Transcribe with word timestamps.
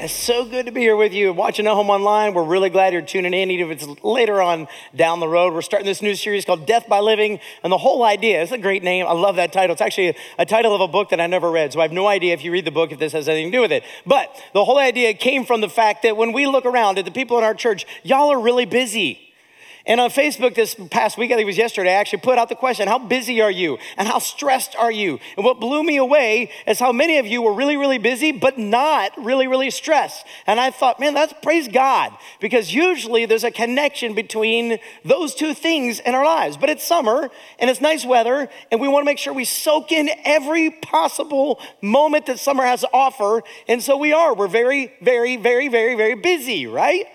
It's 0.00 0.14
so 0.14 0.44
good 0.44 0.66
to 0.66 0.70
be 0.70 0.82
here 0.82 0.94
with 0.94 1.12
you 1.12 1.32
watching 1.32 1.66
at 1.66 1.72
home 1.72 1.90
online. 1.90 2.32
We're 2.32 2.44
really 2.44 2.70
glad 2.70 2.92
you're 2.92 3.02
tuning 3.02 3.34
in, 3.34 3.50
even 3.50 3.68
if 3.68 3.82
it's 3.82 4.04
later 4.04 4.40
on 4.40 4.68
down 4.94 5.18
the 5.18 5.26
road. 5.26 5.52
We're 5.52 5.60
starting 5.60 5.86
this 5.86 6.00
new 6.00 6.14
series 6.14 6.44
called 6.44 6.66
Death 6.66 6.88
by 6.88 7.00
Living. 7.00 7.40
And 7.64 7.72
the 7.72 7.78
whole 7.78 8.04
idea, 8.04 8.40
it's 8.40 8.52
a 8.52 8.58
great 8.58 8.84
name. 8.84 9.06
I 9.08 9.12
love 9.12 9.34
that 9.36 9.52
title. 9.52 9.72
It's 9.72 9.82
actually 9.82 10.14
a 10.38 10.46
title 10.46 10.72
of 10.72 10.80
a 10.80 10.86
book 10.86 11.08
that 11.08 11.20
I 11.20 11.26
never 11.26 11.50
read. 11.50 11.72
So 11.72 11.80
I 11.80 11.82
have 11.82 11.90
no 11.90 12.06
idea 12.06 12.32
if 12.32 12.44
you 12.44 12.52
read 12.52 12.64
the 12.64 12.70
book, 12.70 12.92
if 12.92 13.00
this 13.00 13.10
has 13.10 13.28
anything 13.28 13.50
to 13.50 13.56
do 13.56 13.60
with 13.60 13.72
it. 13.72 13.82
But 14.06 14.30
the 14.52 14.64
whole 14.64 14.78
idea 14.78 15.14
came 15.14 15.44
from 15.44 15.62
the 15.62 15.68
fact 15.68 16.04
that 16.04 16.16
when 16.16 16.32
we 16.32 16.46
look 16.46 16.64
around 16.64 16.98
at 16.98 17.04
the 17.04 17.10
people 17.10 17.36
in 17.36 17.42
our 17.42 17.54
church, 17.54 17.84
y'all 18.04 18.30
are 18.30 18.40
really 18.40 18.66
busy. 18.66 19.27
And 19.88 20.02
on 20.02 20.10
Facebook 20.10 20.54
this 20.54 20.76
past 20.90 21.16
week, 21.16 21.30
I 21.32 21.34
think 21.34 21.44
it 21.44 21.46
was 21.46 21.56
yesterday, 21.56 21.92
I 21.92 21.94
actually 21.94 22.18
put 22.18 22.36
out 22.36 22.50
the 22.50 22.54
question, 22.54 22.88
how 22.88 22.98
busy 22.98 23.40
are 23.40 23.50
you? 23.50 23.78
And 23.96 24.06
how 24.06 24.18
stressed 24.18 24.76
are 24.76 24.92
you? 24.92 25.18
And 25.34 25.46
what 25.46 25.60
blew 25.60 25.82
me 25.82 25.96
away 25.96 26.50
is 26.66 26.78
how 26.78 26.92
many 26.92 27.16
of 27.16 27.26
you 27.26 27.40
were 27.40 27.54
really, 27.54 27.78
really 27.78 27.96
busy, 27.96 28.30
but 28.30 28.58
not 28.58 29.12
really, 29.16 29.46
really 29.46 29.70
stressed. 29.70 30.26
And 30.46 30.60
I 30.60 30.70
thought, 30.70 31.00
man, 31.00 31.14
that's 31.14 31.32
praise 31.42 31.68
God. 31.68 32.12
Because 32.38 32.74
usually 32.74 33.24
there's 33.24 33.44
a 33.44 33.50
connection 33.50 34.14
between 34.14 34.78
those 35.06 35.34
two 35.34 35.54
things 35.54 36.00
in 36.00 36.14
our 36.14 36.24
lives. 36.24 36.58
But 36.58 36.68
it's 36.68 36.84
summer 36.86 37.30
and 37.58 37.70
it's 37.70 37.80
nice 37.80 38.04
weather, 38.04 38.50
and 38.70 38.82
we 38.82 38.88
want 38.88 39.04
to 39.04 39.06
make 39.06 39.18
sure 39.18 39.32
we 39.32 39.46
soak 39.46 39.90
in 39.90 40.10
every 40.22 40.70
possible 40.70 41.60
moment 41.80 42.26
that 42.26 42.38
summer 42.38 42.64
has 42.64 42.82
to 42.82 42.90
offer. 42.92 43.42
And 43.66 43.82
so 43.82 43.96
we 43.96 44.12
are. 44.12 44.34
We're 44.34 44.48
very, 44.48 44.92
very, 45.00 45.36
very, 45.38 45.68
very, 45.68 45.94
very 45.94 46.14
busy, 46.14 46.66
right? 46.66 47.06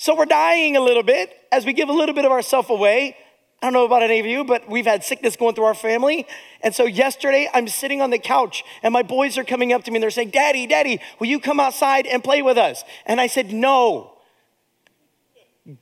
So 0.00 0.14
we're 0.14 0.26
dying 0.26 0.76
a 0.76 0.80
little 0.80 1.02
bit 1.02 1.36
as 1.50 1.66
we 1.66 1.72
give 1.72 1.88
a 1.88 1.92
little 1.92 2.14
bit 2.14 2.24
of 2.24 2.30
ourselves 2.30 2.70
away. 2.70 3.16
I 3.60 3.66
don't 3.66 3.72
know 3.72 3.84
about 3.84 4.04
any 4.04 4.20
of 4.20 4.26
you, 4.26 4.44
but 4.44 4.70
we've 4.70 4.86
had 4.86 5.02
sickness 5.02 5.34
going 5.34 5.56
through 5.56 5.64
our 5.64 5.74
family. 5.74 6.24
And 6.62 6.72
so 6.72 6.86
yesterday, 6.86 7.50
I'm 7.52 7.66
sitting 7.66 8.00
on 8.00 8.10
the 8.10 8.18
couch, 8.20 8.62
and 8.84 8.92
my 8.92 9.02
boys 9.02 9.36
are 9.36 9.42
coming 9.42 9.72
up 9.72 9.82
to 9.84 9.90
me 9.90 9.96
and 9.96 10.04
they're 10.04 10.12
saying, 10.12 10.30
Daddy, 10.30 10.68
Daddy, 10.68 11.00
will 11.18 11.26
you 11.26 11.40
come 11.40 11.58
outside 11.58 12.06
and 12.06 12.22
play 12.22 12.42
with 12.42 12.56
us? 12.56 12.84
And 13.06 13.20
I 13.20 13.26
said, 13.26 13.52
No. 13.52 14.14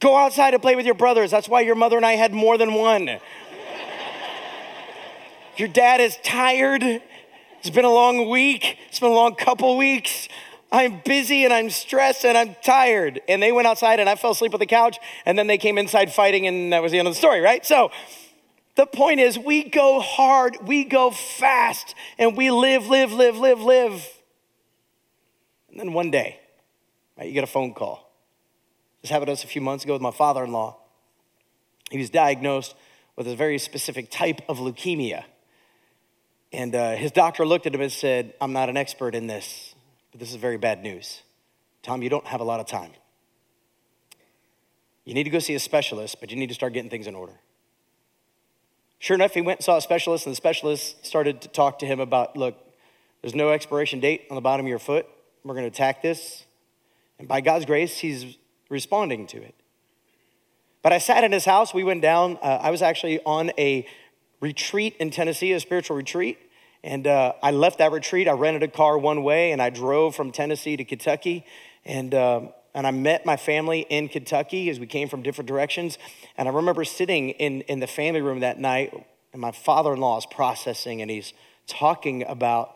Go 0.01 0.17
outside 0.17 0.55
and 0.55 0.63
play 0.63 0.75
with 0.77 0.87
your 0.87 0.97
brothers. 0.97 1.31
That's 1.31 1.49
why 1.49 1.61
your 1.61 1.77
mother 1.77 1.99
and 1.99 2.07
I 2.07 2.13
had 2.13 2.33
more 2.33 2.57
than 2.57 2.73
one. 2.73 3.21
your 5.59 5.69
dad 5.69 6.01
is 6.01 6.17
tired. 6.25 6.83
It's 6.83 7.71
been 7.71 7.85
a 7.85 7.93
long 7.93 8.31
week, 8.31 8.79
it's 8.89 8.99
been 8.99 9.11
a 9.11 9.15
long 9.15 9.35
couple 9.35 9.77
weeks. 9.77 10.29
I'm 10.77 11.01
busy 11.05 11.45
and 11.45 11.53
I'm 11.53 11.71
stressed 11.71 12.25
and 12.25 12.37
I'm 12.37 12.55
tired. 12.63 13.21
And 13.29 13.43
they 13.43 13.53
went 13.53 13.67
outside 13.67 13.99
and 13.99 14.09
I 14.09 14.15
fell 14.15 14.33
asleep 14.33 14.53
on 14.55 14.61
the 14.61 14.67
couch. 14.67 14.99
And 15.25 15.39
then 15.39 15.47
they 15.47 15.59
came 15.59 15.79
inside 15.79 16.13
fighting, 16.13 16.47
and 16.47 16.73
that 16.73 16.83
was 16.83 16.93
the 16.93 16.99
end 16.99 17.09
of 17.09 17.15
the 17.15 17.19
story, 17.19 17.41
right? 17.41 17.65
So 17.65 17.91
the 18.77 18.87
point 18.87 19.21
is, 19.21 19.39
we 19.39 19.65
go 19.65 20.01
hard, 20.01 20.59
we 20.63 20.85
go 20.85 21.11
fast, 21.11 21.95
and 22.19 22.37
we 22.37 22.51
live, 22.51 22.89
live, 22.89 23.13
live, 23.13 23.37
live, 23.39 23.61
live. 23.61 24.07
And 25.71 25.81
then 25.81 25.93
one 25.93 26.11
day, 26.11 26.41
right, 27.17 27.27
you 27.27 27.33
get 27.33 27.45
a 27.45 27.49
phone 27.49 27.73
call. 27.73 28.13
This 29.01 29.11
happened 29.11 29.29
to 29.29 29.33
us 29.33 29.45
a 29.45 29.47
few 29.47 29.61
months 29.63 29.85
ago 29.85 29.93
with 29.93 30.03
my 30.03 30.11
father 30.11 30.45
in 30.45 30.53
law. 30.53 30.79
He 31.91 31.99
was 31.99 32.11
diagnosed 32.11 32.75
with 33.15 33.29
a 33.29 33.37
very 33.37 33.59
specific 33.59 34.11
type 34.11 34.41
of 34.49 34.59
leukemia. 34.59 35.25
And 36.53 36.75
uh, 36.75 36.97
his 36.97 37.13
doctor 37.13 37.47
looked 37.47 37.67
at 37.67 37.75
him 37.75 37.81
and 37.81 37.93
said, 37.93 38.35
I'm 38.41 38.53
not 38.53 38.69
an 38.69 38.77
expert 38.77 39.15
in 39.15 39.27
this. 39.27 39.76
But 40.17 40.21
this 40.21 40.31
is 40.31 40.37
very 40.37 40.57
bad 40.57 40.83
news. 40.83 41.21
Tom, 41.83 42.01
you 42.01 42.09
don't 42.09 42.27
have 42.27 42.41
a 42.41 42.45
lot 42.45 42.59
of 42.59 42.67
time. 42.67 42.93
You 45.05 45.13
need 45.13 45.25
to 45.25 45.31
go 45.31 45.41
see 45.41 45.55
a 45.55 45.61
specialist, 45.61 46.21
but 46.21 46.31
you 46.31 46.39
need 46.39 46.47
to 46.47 46.55
start 46.55 46.73
getting 46.73 46.89
things 46.89 47.07
in 47.07 47.15
order. 47.15 47.35
Sure 48.99 49.15
enough, 49.15 49.35
he 49.35 49.43
went 49.43 49.59
and 49.59 49.65
saw 49.67 49.77
a 49.77 49.83
specialist, 49.83 50.25
and 50.25 50.33
the 50.33 50.37
specialist 50.37 51.05
started 51.05 51.43
to 51.43 51.49
talk 51.49 51.81
to 51.81 51.87
him 51.87 52.01
about 52.01 52.35
look, 52.35 52.57
there's 53.21 53.35
no 53.35 53.51
expiration 53.51 54.01
date 54.01 54.23
on 54.31 54.37
the 54.37 54.41
bottom 54.41 54.65
of 54.65 54.71
your 54.71 54.79
foot. 54.79 55.07
We're 55.45 55.53
going 55.53 55.65
to 55.65 55.69
attack 55.69 56.01
this. 56.01 56.47
And 57.19 57.29
by 57.29 57.43
God's 57.43 57.67
grace, 57.67 57.99
he's 57.99 58.39
responding 58.71 59.27
to 59.27 59.43
it. 59.43 59.55
But 60.81 60.95
I 60.95 60.99
sat 60.99 61.25
in 61.25 61.33
his 61.33 61.45
house. 61.45 61.75
We 61.75 61.85
went 61.85 62.01
down. 62.01 62.39
Uh, 62.41 62.61
I 62.63 62.71
was 62.71 62.81
actually 62.81 63.21
on 63.27 63.51
a 63.59 63.87
retreat 64.41 64.97
in 64.99 65.11
Tennessee, 65.11 65.53
a 65.53 65.61
spiritual 65.61 65.95
retreat. 65.95 66.39
And 66.83 67.07
uh, 67.07 67.33
I 67.43 67.51
left 67.51 67.79
that 67.79 67.93
retreat. 67.93 68.29
I 68.29 68.33
rented 68.33 68.63
a 68.63 68.69
car 68.69 68.99
one 68.99 69.23
way 69.23 69.53
and 69.53 69.61
I 69.61 69.71
drove 69.71 70.15
from 70.15 70.33
Tennessee 70.33 70.77
to 70.77 70.85
Kentucky. 70.85 71.45
And, 71.85 72.15
uh, 72.15 72.43
and 72.75 72.87
I 72.87 72.91
met 72.91 73.25
my 73.25 73.37
family 73.37 73.87
in 73.89 74.09
Kentucky 74.09 74.69
as 74.71 74.79
we 74.79 74.87
came 74.87 75.09
from 75.09 75.23
different 75.23 75.49
directions. 75.49 75.99
And 76.37 76.49
I 76.49 76.53
remember 76.53 76.85
sitting 76.85 77.31
in, 77.31 77.63
in 77.63 77.81
the 77.81 77.87
family 77.87 78.21
room 78.21 78.41
that 78.41 78.59
night, 78.59 78.93
and 79.33 79.41
my 79.41 79.53
father 79.53 79.95
in 79.95 80.01
law 80.01 80.19
is 80.19 80.27
processing 80.27 81.03
and 81.03 81.11
he's 81.11 81.33
talking 81.67 82.23
about 82.25 82.75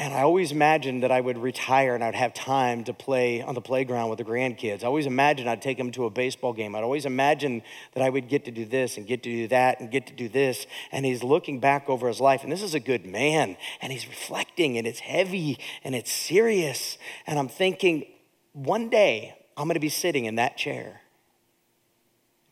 Man, 0.00 0.14
I 0.14 0.22
always 0.22 0.50
imagined 0.50 1.02
that 1.02 1.12
I 1.12 1.20
would 1.20 1.36
retire 1.36 1.94
and 1.94 2.02
I'd 2.02 2.14
have 2.14 2.32
time 2.32 2.84
to 2.84 2.94
play 2.94 3.42
on 3.42 3.54
the 3.54 3.60
playground 3.60 4.08
with 4.08 4.16
the 4.16 4.24
grandkids. 4.24 4.82
I 4.82 4.86
always 4.86 5.04
imagined 5.04 5.46
I'd 5.46 5.60
take 5.60 5.76
them 5.76 5.90
to 5.90 6.06
a 6.06 6.10
baseball 6.10 6.54
game. 6.54 6.74
I'd 6.74 6.82
always 6.82 7.04
imagined 7.04 7.60
that 7.92 8.02
I 8.02 8.08
would 8.08 8.26
get 8.26 8.46
to 8.46 8.50
do 8.50 8.64
this 8.64 8.96
and 8.96 9.06
get 9.06 9.22
to 9.24 9.30
do 9.30 9.48
that 9.48 9.78
and 9.78 9.90
get 9.90 10.06
to 10.06 10.14
do 10.14 10.30
this. 10.30 10.66
And 10.90 11.04
he's 11.04 11.22
looking 11.22 11.60
back 11.60 11.90
over 11.90 12.08
his 12.08 12.18
life, 12.18 12.42
and 12.42 12.50
this 12.50 12.62
is 12.62 12.72
a 12.72 12.80
good 12.80 13.04
man. 13.04 13.58
And 13.82 13.92
he's 13.92 14.08
reflecting, 14.08 14.78
and 14.78 14.86
it's 14.86 15.00
heavy 15.00 15.58
and 15.84 15.94
it's 15.94 16.10
serious. 16.10 16.96
And 17.26 17.38
I'm 17.38 17.48
thinking, 17.48 18.06
one 18.54 18.88
day 18.88 19.34
I'm 19.54 19.66
going 19.66 19.74
to 19.74 19.80
be 19.80 19.90
sitting 19.90 20.24
in 20.24 20.36
that 20.36 20.56
chair. 20.56 21.02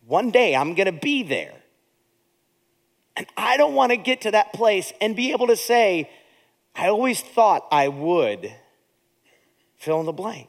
One 0.07 0.31
day 0.31 0.55
I'm 0.55 0.75
going 0.75 0.85
to 0.85 1.01
be 1.01 1.23
there. 1.23 1.55
And 3.17 3.27
I 3.39 3.57
don't 3.57 3.73
want 3.75 3.93
to 3.93 3.97
get 3.97 4.21
to 4.21 4.33
that 4.33 4.53
place 4.53 4.93
and 5.01 5.17
be 5.17 5.33
able 5.33 5.47
to 5.47 5.57
say, 5.57 6.11
I 6.75 6.89
always 6.89 7.21
thought 7.21 7.67
I 7.71 7.89
would 7.89 8.55
fill 9.77 10.01
in 10.01 10.07
the 10.07 10.13
blank. 10.13 10.49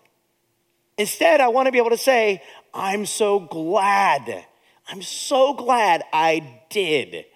Instead, 0.98 1.40
I 1.42 1.48
want 1.48 1.68
to 1.68 1.72
be 1.72 1.78
able 1.78 1.92
to 1.92 1.98
say, 1.98 2.44
I'm 2.74 3.06
so 3.06 3.40
glad. 3.40 4.46
I'm 4.88 5.02
so 5.02 5.54
glad 5.54 6.04
I 6.12 6.62
did. 6.70 7.14
It 7.14 7.28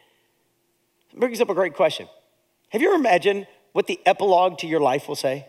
brings 1.15 1.39
up 1.39 1.49
a 1.49 1.53
great 1.53 1.73
question. 1.73 2.07
Have 2.69 2.81
you 2.81 2.89
ever 2.89 2.97
imagined 2.97 3.47
what 3.71 3.87
the 3.87 3.99
epilogue 4.05 4.57
to 4.59 4.67
your 4.67 4.79
life 4.79 5.07
will 5.07 5.15
say? 5.15 5.47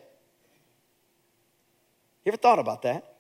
You 2.25 2.31
ever 2.31 2.37
thought 2.37 2.59
about 2.59 2.83
that? 2.83 3.17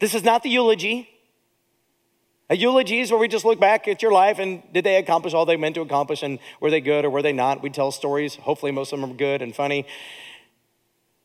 This 0.00 0.14
is 0.14 0.24
not 0.24 0.42
the 0.42 0.50
eulogy. 0.50 1.08
A 2.52 2.54
eulogy 2.54 3.00
is 3.00 3.10
where 3.10 3.18
we 3.18 3.28
just 3.28 3.46
look 3.46 3.58
back 3.58 3.88
at 3.88 4.02
your 4.02 4.12
life 4.12 4.38
and 4.38 4.62
did 4.74 4.84
they 4.84 4.96
accomplish 4.96 5.32
all 5.32 5.46
they 5.46 5.56
meant 5.56 5.74
to 5.76 5.80
accomplish 5.80 6.22
and 6.22 6.38
were 6.60 6.70
they 6.70 6.82
good 6.82 7.06
or 7.06 7.08
were 7.08 7.22
they 7.22 7.32
not? 7.32 7.62
We 7.62 7.70
tell 7.70 7.90
stories. 7.90 8.34
Hopefully, 8.34 8.72
most 8.72 8.92
of 8.92 9.00
them 9.00 9.10
are 9.10 9.14
good 9.14 9.40
and 9.40 9.56
funny. 9.56 9.86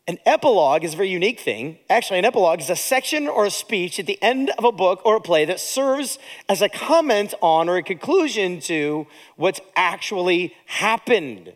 An 0.06 0.16
epilogue 0.24 0.84
is 0.84 0.94
a 0.94 0.96
very 0.96 1.10
unique 1.10 1.38
thing. 1.40 1.80
Actually, 1.90 2.20
an 2.20 2.24
epilogue 2.24 2.60
is 2.62 2.70
a 2.70 2.76
section 2.76 3.28
or 3.28 3.44
a 3.44 3.50
speech 3.50 4.00
at 4.00 4.06
the 4.06 4.18
end 4.22 4.52
of 4.56 4.64
a 4.64 4.72
book 4.72 5.02
or 5.04 5.16
a 5.16 5.20
play 5.20 5.44
that 5.44 5.60
serves 5.60 6.18
as 6.48 6.62
a 6.62 6.68
comment 6.70 7.34
on 7.42 7.68
or 7.68 7.76
a 7.76 7.82
conclusion 7.82 8.58
to 8.60 9.06
what's 9.36 9.60
actually 9.76 10.54
happened. 10.64 11.52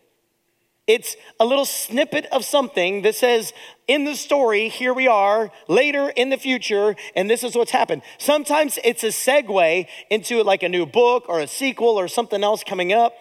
It's 0.92 1.16
a 1.40 1.46
little 1.46 1.64
snippet 1.64 2.26
of 2.26 2.44
something 2.44 3.00
that 3.00 3.14
says, 3.14 3.54
in 3.88 4.04
the 4.04 4.14
story, 4.14 4.68
here 4.68 4.92
we 4.92 5.08
are, 5.08 5.50
later 5.66 6.12
in 6.14 6.28
the 6.28 6.36
future, 6.36 6.96
and 7.16 7.30
this 7.30 7.42
is 7.42 7.56
what's 7.56 7.70
happened. 7.70 8.02
Sometimes 8.18 8.78
it's 8.84 9.02
a 9.02 9.06
segue 9.06 9.86
into 10.10 10.42
like 10.42 10.62
a 10.62 10.68
new 10.68 10.84
book 10.84 11.24
or 11.30 11.40
a 11.40 11.46
sequel 11.46 11.98
or 11.98 12.08
something 12.08 12.44
else 12.44 12.62
coming 12.62 12.92
up, 12.92 13.14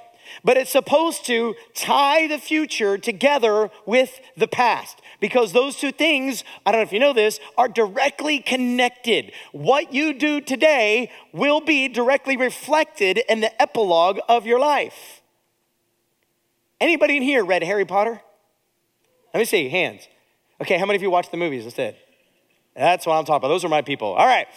but 0.43 0.57
it's 0.57 0.73
supposed 0.73 1.25
to 1.27 1.55
tie 1.73 2.27
the 2.27 2.39
future 2.39 2.97
together 2.97 3.71
with 3.85 4.19
the 4.35 4.49
past 4.49 5.01
because 5.21 5.53
those 5.53 5.77
two 5.77 5.93
things, 5.93 6.43
I 6.65 6.73
don't 6.73 6.79
know 6.79 6.83
if 6.83 6.91
you 6.91 6.99
know 6.99 7.13
this, 7.13 7.39
are 7.57 7.69
directly 7.69 8.39
connected. 8.39 9.31
What 9.53 9.93
you 9.93 10.13
do 10.13 10.41
today 10.41 11.09
will 11.31 11.61
be 11.61 11.87
directly 11.87 12.35
reflected 12.35 13.21
in 13.29 13.39
the 13.39 13.61
epilogue 13.61 14.19
of 14.27 14.45
your 14.45 14.59
life. 14.59 15.20
Anybody 16.81 17.17
in 17.17 17.21
here 17.21 17.45
read 17.45 17.61
Harry 17.61 17.85
Potter? 17.85 18.19
Let 19.35 19.39
me 19.39 19.45
see, 19.45 19.69
hands. 19.69 20.07
Okay, 20.59 20.79
how 20.79 20.87
many 20.87 20.95
of 20.95 21.03
you 21.03 21.11
watched 21.11 21.29
the 21.29 21.37
movies 21.37 21.63
instead? 21.63 21.95
That's 22.75 23.05
what 23.05 23.13
I'm 23.13 23.23
talking 23.23 23.37
about. 23.37 23.49
Those 23.49 23.63
are 23.63 23.69
my 23.69 23.83
people. 23.83 24.13
All 24.13 24.25
right. 24.25 24.47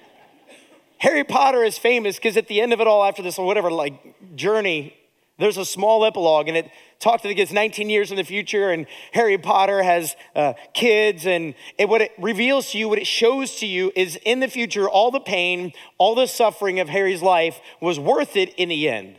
Harry 0.98 1.24
Potter 1.24 1.64
is 1.64 1.78
famous 1.78 2.16
because 2.16 2.36
at 2.36 2.46
the 2.46 2.60
end 2.60 2.74
of 2.74 2.80
it 2.80 2.86
all, 2.86 3.02
after 3.02 3.22
this 3.22 3.38
whatever 3.38 3.70
like 3.70 4.36
journey, 4.36 4.94
there's 5.38 5.56
a 5.56 5.64
small 5.64 6.04
epilogue, 6.04 6.48
and 6.48 6.58
it 6.58 6.70
talks 6.98 7.22
to 7.22 7.32
gets 7.32 7.52
19 7.52 7.88
years 7.88 8.10
in 8.10 8.18
the 8.18 8.24
future, 8.24 8.68
and 8.68 8.86
Harry 9.12 9.38
Potter 9.38 9.82
has 9.82 10.14
uh, 10.36 10.52
kids, 10.74 11.24
and 11.24 11.54
it, 11.78 11.88
what 11.88 12.02
it 12.02 12.12
reveals 12.18 12.72
to 12.72 12.78
you, 12.78 12.90
what 12.90 12.98
it 12.98 13.06
shows 13.06 13.56
to 13.56 13.66
you, 13.66 13.90
is 13.96 14.16
in 14.26 14.40
the 14.40 14.48
future, 14.48 14.86
all 14.86 15.10
the 15.10 15.20
pain, 15.20 15.72
all 15.96 16.14
the 16.14 16.26
suffering 16.26 16.78
of 16.80 16.90
Harry's 16.90 17.22
life 17.22 17.60
was 17.80 17.98
worth 17.98 18.36
it 18.36 18.54
in 18.56 18.68
the 18.68 18.90
end. 18.90 19.16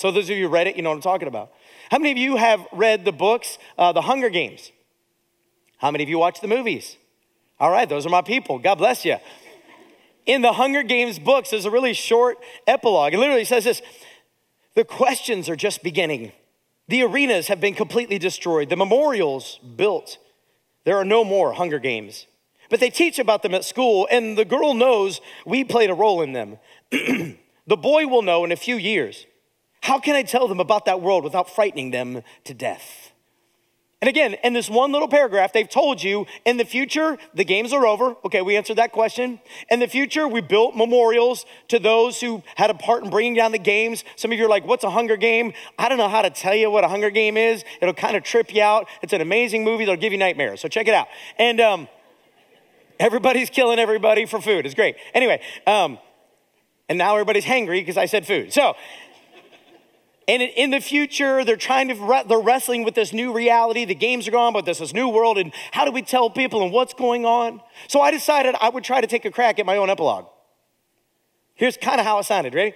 So, 0.00 0.10
those 0.10 0.30
of 0.30 0.36
you 0.38 0.46
who 0.46 0.48
read 0.48 0.66
it, 0.66 0.76
you 0.76 0.82
know 0.82 0.88
what 0.88 0.94
I'm 0.94 1.02
talking 1.02 1.28
about. 1.28 1.52
How 1.90 1.98
many 1.98 2.10
of 2.10 2.16
you 2.16 2.36
have 2.36 2.66
read 2.72 3.04
the 3.04 3.12
books, 3.12 3.58
uh, 3.76 3.92
The 3.92 4.00
Hunger 4.00 4.30
Games? 4.30 4.72
How 5.76 5.90
many 5.90 6.02
of 6.02 6.08
you 6.08 6.18
watch 6.18 6.40
the 6.40 6.48
movies? 6.48 6.96
All 7.58 7.70
right, 7.70 7.86
those 7.86 8.06
are 8.06 8.08
my 8.08 8.22
people. 8.22 8.58
God 8.58 8.76
bless 8.76 9.04
you. 9.04 9.18
In 10.24 10.40
the 10.40 10.54
Hunger 10.54 10.82
Games 10.82 11.18
books, 11.18 11.50
there's 11.50 11.66
a 11.66 11.70
really 11.70 11.92
short 11.92 12.38
epilogue. 12.66 13.12
It 13.12 13.18
literally 13.18 13.44
says 13.44 13.64
this 13.64 13.82
The 14.74 14.84
questions 14.84 15.50
are 15.50 15.56
just 15.56 15.82
beginning. 15.82 16.32
The 16.88 17.02
arenas 17.02 17.48
have 17.48 17.60
been 17.60 17.74
completely 17.74 18.18
destroyed, 18.18 18.70
the 18.70 18.76
memorials 18.76 19.60
built. 19.76 20.16
There 20.84 20.96
are 20.96 21.04
no 21.04 21.24
more 21.24 21.52
Hunger 21.52 21.78
Games. 21.78 22.26
But 22.70 22.80
they 22.80 22.88
teach 22.88 23.18
about 23.18 23.42
them 23.42 23.54
at 23.54 23.66
school, 23.66 24.08
and 24.10 24.38
the 24.38 24.46
girl 24.46 24.72
knows 24.72 25.20
we 25.44 25.62
played 25.62 25.90
a 25.90 25.94
role 25.94 26.22
in 26.22 26.32
them. 26.32 26.56
the 26.90 27.76
boy 27.76 28.06
will 28.06 28.22
know 28.22 28.46
in 28.46 28.50
a 28.50 28.56
few 28.56 28.76
years. 28.76 29.26
How 29.82 29.98
can 29.98 30.14
I 30.14 30.22
tell 30.22 30.48
them 30.48 30.60
about 30.60 30.84
that 30.84 31.00
world 31.00 31.24
without 31.24 31.48
frightening 31.50 31.90
them 31.90 32.22
to 32.44 32.54
death? 32.54 33.12
And 34.02 34.08
again, 34.08 34.34
in 34.42 34.54
this 34.54 34.70
one 34.70 34.92
little 34.92 35.08
paragraph, 35.08 35.52
they've 35.52 35.68
told 35.68 36.02
you 36.02 36.26
in 36.46 36.56
the 36.56 36.64
future, 36.64 37.18
the 37.34 37.44
games 37.44 37.70
are 37.74 37.86
over. 37.86 38.16
Okay, 38.24 38.40
we 38.40 38.56
answered 38.56 38.78
that 38.78 38.92
question. 38.92 39.40
In 39.68 39.78
the 39.78 39.88
future, 39.88 40.26
we 40.26 40.40
built 40.40 40.74
memorials 40.74 41.44
to 41.68 41.78
those 41.78 42.18
who 42.18 42.42
had 42.54 42.70
a 42.70 42.74
part 42.74 43.04
in 43.04 43.10
bringing 43.10 43.34
down 43.34 43.52
the 43.52 43.58
games. 43.58 44.04
Some 44.16 44.32
of 44.32 44.38
you 44.38 44.46
are 44.46 44.48
like, 44.48 44.66
what's 44.66 44.84
a 44.84 44.90
Hunger 44.90 45.18
Game? 45.18 45.52
I 45.78 45.90
don't 45.90 45.98
know 45.98 46.08
how 46.08 46.22
to 46.22 46.30
tell 46.30 46.54
you 46.54 46.70
what 46.70 46.82
a 46.82 46.88
Hunger 46.88 47.10
Game 47.10 47.36
is. 47.36 47.62
It'll 47.82 47.92
kind 47.92 48.16
of 48.16 48.22
trip 48.22 48.54
you 48.54 48.62
out. 48.62 48.88
It's 49.02 49.12
an 49.12 49.20
amazing 49.20 49.64
movie 49.64 49.84
that'll 49.84 50.00
give 50.00 50.12
you 50.12 50.18
nightmares. 50.18 50.62
So 50.62 50.68
check 50.68 50.88
it 50.88 50.94
out. 50.94 51.08
And 51.38 51.60
um, 51.60 51.86
everybody's 52.98 53.50
killing 53.50 53.78
everybody 53.78 54.24
for 54.24 54.40
food. 54.40 54.64
It's 54.64 54.74
great. 54.74 54.96
Anyway, 55.12 55.42
um, 55.66 55.98
and 56.88 56.98
now 56.98 57.12
everybody's 57.12 57.44
hangry 57.44 57.80
because 57.80 57.96
I 57.96 58.06
said 58.06 58.26
food. 58.26 58.52
So, 58.52 58.74
and 60.30 60.42
in 60.42 60.70
the 60.70 60.80
future, 60.80 61.44
they're 61.44 61.56
trying 61.56 61.88
to, 61.88 62.24
they're 62.28 62.38
wrestling 62.38 62.84
with 62.84 62.94
this 62.94 63.12
new 63.12 63.32
reality. 63.32 63.84
The 63.84 63.96
games 63.96 64.28
are 64.28 64.30
gone, 64.30 64.52
but 64.52 64.64
this 64.64 64.94
new 64.94 65.08
world. 65.08 65.38
And 65.38 65.52
how 65.72 65.84
do 65.84 65.90
we 65.90 66.02
tell 66.02 66.30
people 66.30 66.62
and 66.62 66.72
what's 66.72 66.94
going 66.94 67.26
on? 67.26 67.60
So 67.88 68.00
I 68.00 68.12
decided 68.12 68.54
I 68.60 68.68
would 68.68 68.84
try 68.84 69.00
to 69.00 69.08
take 69.08 69.24
a 69.24 69.30
crack 69.32 69.58
at 69.58 69.66
my 69.66 69.76
own 69.76 69.90
epilogue. 69.90 70.26
Here's 71.54 71.76
kind 71.76 71.98
of 71.98 72.06
how 72.06 72.20
it 72.20 72.24
sounded. 72.26 72.54
Ready? 72.54 72.74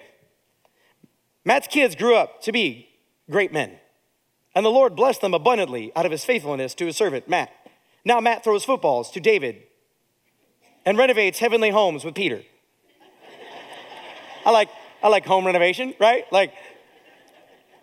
Matt's 1.45 1.69
kids 1.69 1.95
grew 1.95 2.17
up 2.17 2.43
to 2.43 2.51
be 2.51 2.89
great 3.31 3.53
men. 3.53 3.79
And 4.57 4.67
the 4.67 4.71
Lord 4.71 4.97
blessed 4.97 5.21
them 5.21 5.33
abundantly 5.33 5.93
out 5.95 6.07
of 6.07 6.13
his 6.13 6.25
faithfulness 6.25 6.75
to 6.75 6.87
his 6.87 6.97
servant, 6.97 7.29
Matt. 7.29 7.51
Now 8.05 8.19
Matt 8.19 8.43
throws 8.43 8.65
footballs 8.65 9.13
to 9.13 9.21
David 9.21 9.63
and 10.85 10.99
renovates 10.99 11.39
heavenly 11.39 11.71
homes 11.71 12.05
with 12.05 12.17
Peter. 12.17 12.43
I 14.45 14.51
like, 14.51 14.71
I 15.03 15.09
like 15.09 15.25
home 15.25 15.47
renovation, 15.47 15.95
right? 16.01 16.31
Like, 16.33 16.53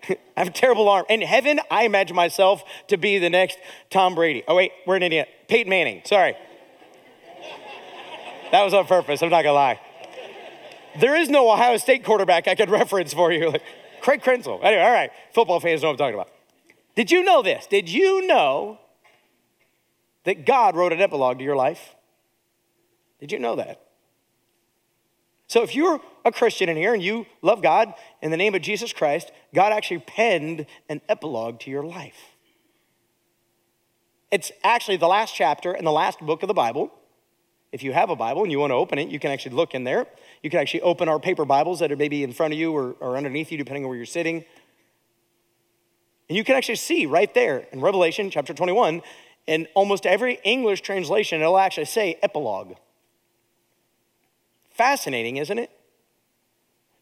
I 0.10 0.18
have 0.36 0.48
a 0.48 0.52
terrible 0.52 0.90
arm. 0.90 1.06
In 1.10 1.22
heaven, 1.22 1.60
I 1.70 1.84
imagine 1.84 2.16
myself 2.16 2.64
to 2.88 2.98
be 2.98 3.18
the 3.18 3.30
next 3.30 3.58
Tom 3.90 4.16
Brady. 4.16 4.44
Oh, 4.48 4.56
wait, 4.56 4.72
we're 4.86 4.96
an 4.96 5.04
idiot. 5.04 5.30
Peyton 5.48 5.70
Manning, 5.70 6.02
sorry. 6.06 6.36
That 8.52 8.66
was 8.66 8.74
on 8.74 8.86
purpose, 8.86 9.24
I'm 9.24 9.30
not 9.30 9.44
gonna 9.44 9.54
lie. 9.54 9.80
There 11.00 11.16
is 11.16 11.30
no 11.30 11.50
Ohio 11.50 11.78
State 11.78 12.04
quarterback 12.04 12.50
I 12.50 12.56
could 12.56 12.70
reference 12.82 13.14
for 13.14 13.32
you. 13.32 13.52
Like, 13.52 13.64
Craig 14.02 14.22
Krenzel. 14.22 14.60
Anyway, 14.62 14.82
all 14.82 14.92
right, 14.92 15.10
football 15.34 15.62
fans 15.62 15.82
know 15.82 15.88
what 15.88 15.94
I'm 15.94 15.98
talking 15.98 16.16
about. 16.16 16.30
Did 16.96 17.12
you 17.12 17.24
know 17.24 17.42
this? 17.42 17.66
Did 17.68 17.88
you 17.88 18.28
know 18.28 18.80
that 20.26 20.46
God 20.46 20.76
wrote 20.76 20.92
an 20.92 21.00
epilogue 21.00 21.38
to 21.38 21.44
your 21.44 21.56
life? 21.56 21.96
Did 23.20 23.32
you 23.32 23.40
know 23.40 23.56
that? 23.56 23.80
So 25.52 25.64
if 25.64 25.76
you're 25.76 26.00
a 26.24 26.32
Christian 26.32 26.70
in 26.70 26.78
here 26.78 26.94
and 26.94 27.04
you 27.04 27.26
love 27.42 27.62
God 27.62 27.94
in 28.22 28.32
the 28.32 28.38
name 28.38 28.56
of 28.56 28.62
Jesus 28.62 28.94
Christ, 28.94 29.34
God 29.54 29.74
actually 29.74 30.00
penned 30.00 30.66
an 30.88 31.02
epilogue 31.10 31.60
to 31.60 31.70
your 31.70 31.84
life. 31.84 32.16
It's 34.32 34.54
actually 34.64 34.96
the 34.96 35.10
last 35.10 35.36
chapter 35.36 35.74
in 35.74 35.84
the 35.84 35.92
last 35.92 36.22
book 36.22 36.42
of 36.42 36.48
the 36.48 36.54
Bible. 36.54 36.90
If 37.74 37.84
you 37.84 37.92
have 37.92 38.10
a 38.10 38.16
Bible 38.16 38.44
and 38.44 38.50
you 38.50 38.60
want 38.60 38.72
to 38.72 38.76
open 38.76 38.98
it, 38.98 39.10
you 39.10 39.20
can 39.20 39.30
actually 39.30 39.58
look 39.58 39.76
in 39.76 39.84
there. 39.84 40.08
You 40.42 40.50
can 40.50 40.62
actually 40.62 40.84
open 40.84 41.10
our 41.10 41.20
paper 41.20 41.44
Bibles 41.44 41.80
that 41.80 41.92
are 41.92 41.98
maybe 41.98 42.24
in 42.24 42.32
front 42.32 42.54
of 42.54 42.58
you 42.58 42.72
or, 42.72 42.94
or 43.02 43.18
underneath 43.18 43.52
you, 43.52 43.58
depending 43.58 43.84
on 43.84 43.90
where 43.90 43.98
you're 43.98 44.06
sitting. 44.06 44.46
And 46.30 46.38
you 46.38 46.46
can 46.46 46.56
actually 46.56 46.78
see 46.78 47.08
right 47.08 47.34
there 47.34 47.68
in 47.74 47.82
Revelation 47.82 48.32
chapter 48.32 48.54
21, 48.54 49.02
in 49.48 49.68
almost 49.74 50.06
every 50.06 50.40
English 50.46 50.80
translation, 50.80 51.42
it'll 51.42 51.58
actually 51.58 51.88
say 51.88 52.18
epilogue. 52.24 52.76
Fascinating, 54.82 55.38
isn't 55.38 55.60
it? 55.60 55.70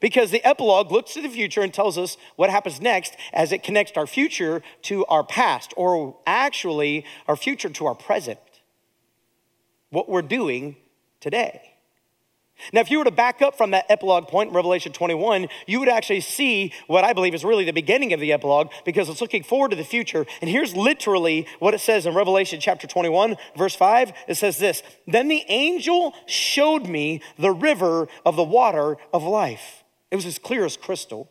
Because 0.01 0.31
the 0.31 0.43
epilogue 0.43 0.91
looks 0.91 1.13
to 1.13 1.21
the 1.21 1.29
future 1.29 1.61
and 1.61 1.73
tells 1.73 1.97
us 1.97 2.17
what 2.35 2.49
happens 2.49 2.81
next 2.81 3.15
as 3.31 3.53
it 3.53 3.63
connects 3.63 3.93
our 3.95 4.05
future 4.05 4.61
to 4.81 5.05
our 5.05 5.23
past, 5.23 5.73
or 5.77 6.17
actually 6.27 7.05
our 7.25 7.37
future 7.37 7.69
to 7.69 7.85
our 7.85 7.95
present. 7.95 8.41
What 9.91 10.09
we're 10.09 10.21
doing 10.21 10.75
today. 11.21 11.75
Now, 12.73 12.81
if 12.81 12.91
you 12.91 12.97
were 12.97 13.03
to 13.03 13.11
back 13.11 13.41
up 13.41 13.57
from 13.57 13.71
that 13.71 13.85
epilogue 13.89 14.27
point 14.27 14.49
in 14.49 14.55
Revelation 14.55 14.91
21, 14.91 15.47
you 15.67 15.79
would 15.79 15.89
actually 15.89 16.21
see 16.21 16.73
what 16.87 17.03
I 17.03 17.13
believe 17.13 17.33
is 17.33 17.43
really 17.43 17.65
the 17.65 17.71
beginning 17.71 18.13
of 18.13 18.19
the 18.19 18.31
epilogue 18.33 18.71
because 18.85 19.09
it's 19.09 19.21
looking 19.21 19.43
forward 19.43 19.71
to 19.71 19.77
the 19.77 19.83
future. 19.83 20.25
And 20.41 20.49
here's 20.49 20.75
literally 20.75 21.47
what 21.59 21.73
it 21.73 21.79
says 21.79 22.05
in 22.05 22.13
Revelation 22.13 22.59
chapter 22.59 22.87
21, 22.87 23.35
verse 23.55 23.75
5. 23.75 24.13
It 24.27 24.35
says 24.35 24.57
this 24.57 24.83
Then 25.07 25.27
the 25.27 25.43
angel 25.47 26.13
showed 26.25 26.87
me 26.87 27.21
the 27.37 27.51
river 27.51 28.07
of 28.25 28.35
the 28.35 28.43
water 28.43 28.97
of 29.13 29.23
life. 29.23 29.83
It 30.11 30.15
was 30.15 30.25
as 30.25 30.39
clear 30.39 30.65
as 30.65 30.77
crystal 30.77 31.29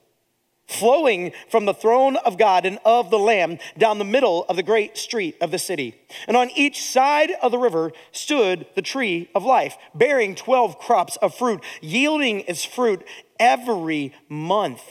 flowing 0.69 1.33
from 1.49 1.65
the 1.65 1.75
throne 1.75 2.17
of 2.17 2.39
God 2.39 2.67
and 2.67 2.79
of 2.85 3.11
the 3.11 3.19
Lamb 3.19 3.59
down 3.77 3.99
the 3.99 4.05
middle 4.05 4.45
of 4.49 4.57
the 4.57 4.63
great 4.63 4.97
street 4.97 5.37
of 5.41 5.51
the 5.51 5.59
city. 5.59 6.01
And 6.29 6.37
on 6.37 6.51
each 6.51 6.83
side 6.83 7.33
of 7.43 7.51
the 7.51 7.59
river 7.59 7.91
stood 8.13 8.67
the 8.75 8.83
tree 8.83 9.31
of 9.35 9.45
life, 9.45 9.77
bearing 9.95 10.35
12 10.35 10.79
crops 10.79 11.17
of 11.17 11.35
fruit, 11.35 11.65
yielding 11.81 12.41
its 12.41 12.65
fruit 12.65 13.05
every 13.41 14.13
month. 14.29 14.83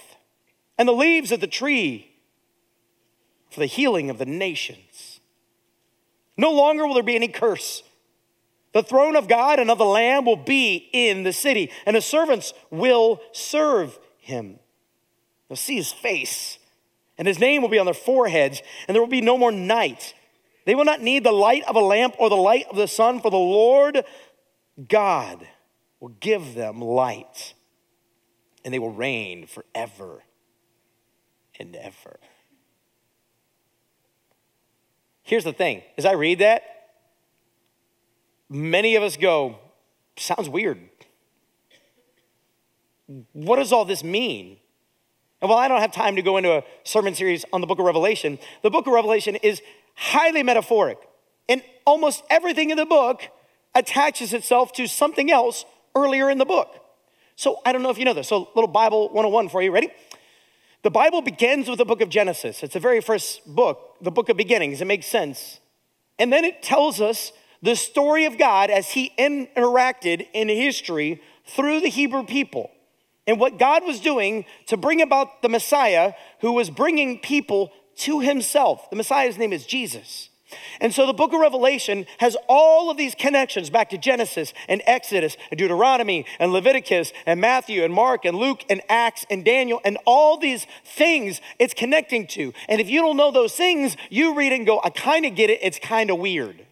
And 0.78 0.88
the 0.88 0.94
leaves 0.94 1.32
of 1.32 1.40
the 1.40 1.48
tree 1.48 2.12
for 3.52 3.60
the 3.60 3.66
healing 3.68 4.10
of 4.10 4.18
the 4.18 4.26
nations. 4.26 5.20
No 6.38 6.52
longer 6.52 6.86
will 6.86 6.96
there 6.96 7.04
be 7.04 7.16
any 7.16 7.28
curse. 7.28 7.84
The 8.74 8.84
throne 8.84 9.16
of 9.16 9.28
God 9.28 9.60
and 9.60 9.72
of 9.72 9.78
the 9.78 9.86
Lamb 9.86 10.26
will 10.26 10.36
be 10.36 10.90
in 10.92 11.24
the 11.24 11.34
city, 11.34 11.72
and 11.86 11.96
his 11.96 12.06
servants 12.06 12.54
will 12.70 13.22
serve 13.32 13.98
him. 14.18 14.60
They'll 15.48 15.56
see 15.56 15.76
his 15.76 15.92
face, 15.92 16.58
and 17.18 17.28
his 17.28 17.40
name 17.40 17.62
will 17.62 17.70
be 17.70 17.80
on 17.80 17.86
their 17.86 17.94
foreheads, 17.94 18.62
and 18.88 18.96
there 18.96 19.02
will 19.02 19.10
be 19.10 19.22
no 19.22 19.38
more 19.38 19.52
night. 19.52 20.14
They 20.66 20.76
will 20.76 20.86
not 20.86 21.02
need 21.02 21.24
the 21.24 21.32
light 21.32 21.64
of 21.64 21.76
a 21.76 21.82
lamp 21.82 22.16
or 22.20 22.30
the 22.30 22.36
light 22.36 22.66
of 22.70 22.76
the 22.76 22.88
sun, 22.88 23.22
for 23.22 23.32
the 23.32 23.38
Lord 23.38 24.04
God 24.90 25.48
will 26.00 26.10
give 26.20 26.54
them 26.54 26.82
light, 26.82 27.54
and 28.66 28.74
they 28.74 28.80
will 28.80 28.92
reign 28.92 29.48
forever 29.48 30.24
and 31.60 31.76
ever. 31.76 32.20
Here's 35.24 35.44
the 35.44 35.54
thing 35.54 35.84
as 35.98 36.06
I 36.06 36.14
read 36.14 36.40
that, 36.40 36.64
many 38.50 38.96
of 38.96 39.04
us 39.04 39.18
go, 39.18 39.58
sounds 40.18 40.50
weird. 40.50 40.90
What 43.34 43.56
does 43.56 43.72
all 43.72 43.86
this 43.86 44.04
mean? 44.04 44.58
And 45.42 45.50
while 45.50 45.60
I 45.60 45.68
don't 45.68 45.82
have 45.82 45.92
time 45.92 46.16
to 46.16 46.22
go 46.22 46.38
into 46.38 46.52
a 46.52 46.64
sermon 46.84 47.14
series 47.14 47.46
on 47.54 47.62
the 47.62 47.68
book 47.68 47.80
of 47.80 47.86
Revelation, 47.86 48.40
the 48.64 48.70
book 48.70 48.88
of 48.88 48.94
Revelation 48.94 49.36
is 49.36 49.62
highly 49.96 50.42
metaphoric. 50.44 50.98
And 51.48 51.62
almost 51.86 52.24
everything 52.30 52.72
in 52.72 52.78
the 52.78 52.86
book 52.86 53.22
attaches 53.76 54.34
itself 54.34 54.74
to 54.74 54.88
something 54.88 55.32
else 55.32 55.66
earlier 55.96 56.30
in 56.30 56.40
the 56.40 56.46
book. 56.46 56.84
So 57.36 57.60
I 57.66 57.72
don't 57.72 57.84
know 57.84 57.92
if 57.92 58.00
you 58.00 58.06
know 58.06 58.14
this. 58.14 58.28
So, 58.28 58.50
little 58.56 58.68
Bible 58.68 59.08
101 59.10 59.50
for 59.50 59.62
you. 59.62 59.72
Ready? 59.72 59.92
The 60.82 60.90
Bible 60.90 61.22
begins 61.22 61.70
with 61.70 61.78
the 61.78 61.86
book 61.86 62.02
of 62.02 62.10
Genesis. 62.10 62.64
It's 62.64 62.74
the 62.74 62.80
very 62.80 63.02
first 63.02 63.46
book, 63.46 63.96
the 64.02 64.12
book 64.12 64.30
of 64.30 64.38
beginnings. 64.38 64.82
It 64.82 64.86
makes 64.86 65.06
sense. 65.06 65.60
And 66.18 66.34
then 66.34 66.46
it 66.46 66.64
tells 66.64 67.00
us 67.00 67.32
the 67.62 67.76
story 67.76 68.26
of 68.26 68.38
God 68.38 68.70
as 68.70 68.92
he 68.92 69.12
interacted 69.20 70.28
in 70.34 70.50
history 70.50 71.22
through 71.46 71.82
the 71.82 71.90
Hebrew 71.90 72.24
people 72.24 72.72
and 73.28 73.40
what 73.40 73.60
God 73.60 73.84
was 73.86 74.00
doing 74.00 74.46
to 74.68 74.78
bring 74.78 75.02
about 75.02 75.42
the 75.42 75.50
Messiah 75.50 76.14
who 76.40 76.54
was 76.54 76.70
bringing 76.70 77.20
people 77.20 77.72
to 77.98 78.22
himself. 78.22 78.90
The 78.90 78.96
Messiah's 78.96 79.38
name 79.38 79.54
is 79.54 79.66
Jesus. 79.66 80.30
And 80.80 80.94
so 80.94 81.06
the 81.06 81.14
book 81.14 81.34
of 81.34 81.42
Revelation 81.42 82.06
has 82.20 82.38
all 82.48 82.90
of 82.90 82.96
these 82.96 83.14
connections 83.16 83.70
back 83.70 83.90
to 83.90 83.98
Genesis 83.98 84.54
and 84.70 84.82
Exodus 84.86 85.36
and 85.52 85.58
Deuteronomy 85.58 86.26
and 86.40 86.54
Leviticus 86.54 87.12
and 87.26 87.42
Matthew 87.42 87.84
and 87.84 87.94
Mark 87.94 88.24
and 88.24 88.38
Luke 88.38 88.64
and 88.70 88.82
Acts 88.88 89.26
and 89.30 89.44
Daniel 89.44 89.82
and 89.84 89.98
all 90.06 90.38
these 90.38 90.66
things 90.86 91.42
it's 91.60 91.74
connecting 91.74 92.28
to. 92.28 92.54
And 92.70 92.80
if 92.80 92.90
you 92.90 93.02
don't 93.02 93.18
know 93.18 93.32
those 93.32 93.56
things, 93.56 93.98
you 94.10 94.36
read 94.36 94.54
and 94.54 94.66
go, 94.66 94.80
I 94.84 94.90
kind 94.90 95.26
of 95.26 95.36
get 95.36 95.50
it, 95.50 95.60
it's 95.62 95.80
kind 95.80 96.10
of 96.10 96.18
weird. 96.18 96.66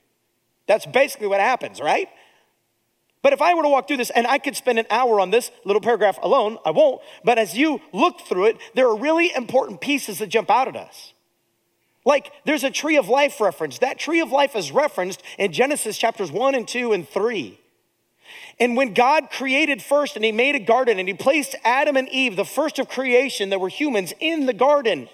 That's 0.67 0.85
basically 0.85 1.27
what 1.27 1.41
happens, 1.41 1.81
right? 1.81 2.07
But 3.25 3.33
if 3.33 3.41
I 3.41 3.55
were 3.55 3.63
to 3.63 3.69
walk 3.69 3.87
through 3.87 3.97
this, 3.97 4.11
and 4.11 4.27
I 4.27 4.37
could 4.37 4.55
spend 4.55 4.77
an 4.77 4.85
hour 4.91 5.19
on 5.19 5.31
this 5.31 5.49
little 5.63 5.81
paragraph 5.81 6.19
alone, 6.21 6.59
I 6.63 6.69
won't. 6.69 7.01
But 7.23 7.39
as 7.39 7.57
you 7.57 7.81
look 7.91 8.21
through 8.21 8.45
it, 8.45 8.57
there 8.75 8.87
are 8.87 8.95
really 8.95 9.33
important 9.33 9.81
pieces 9.81 10.19
that 10.19 10.27
jump 10.27 10.51
out 10.51 10.67
at 10.67 10.75
us. 10.75 11.13
Like 12.05 12.31
there's 12.45 12.63
a 12.63 12.69
tree 12.69 12.97
of 12.97 13.09
life 13.09 13.41
reference. 13.41 13.79
That 13.79 13.97
tree 13.97 14.19
of 14.19 14.31
life 14.31 14.55
is 14.55 14.71
referenced 14.71 15.23
in 15.39 15.53
Genesis 15.53 15.97
chapters 15.97 16.31
1 16.31 16.53
and 16.53 16.67
2 16.67 16.93
and 16.93 17.09
3. 17.09 17.59
And 18.59 18.77
when 18.77 18.93
God 18.93 19.31
created 19.31 19.81
first 19.81 20.15
and 20.15 20.23
he 20.23 20.31
made 20.31 20.53
a 20.53 20.59
garden 20.59 20.99
and 20.99 21.07
he 21.07 21.15
placed 21.15 21.55
Adam 21.63 21.97
and 21.97 22.07
Eve, 22.09 22.35
the 22.35 22.45
first 22.45 22.77
of 22.77 22.89
creation 22.89 23.49
that 23.49 23.59
were 23.59 23.69
humans, 23.69 24.13
in 24.19 24.45
the 24.45 24.53
garden, 24.53 25.09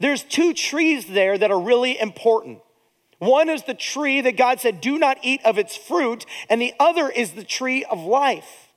there's 0.00 0.22
two 0.22 0.52
trees 0.52 1.06
there 1.06 1.38
that 1.38 1.50
are 1.50 1.58
really 1.58 1.98
important. 1.98 2.58
One 3.18 3.48
is 3.48 3.62
the 3.62 3.74
tree 3.74 4.20
that 4.20 4.36
God 4.36 4.60
said, 4.60 4.80
do 4.80 4.98
not 4.98 5.18
eat 5.22 5.40
of 5.44 5.58
its 5.58 5.76
fruit, 5.76 6.26
and 6.50 6.60
the 6.60 6.74
other 6.78 7.08
is 7.08 7.32
the 7.32 7.44
tree 7.44 7.84
of 7.84 8.02
life. 8.02 8.68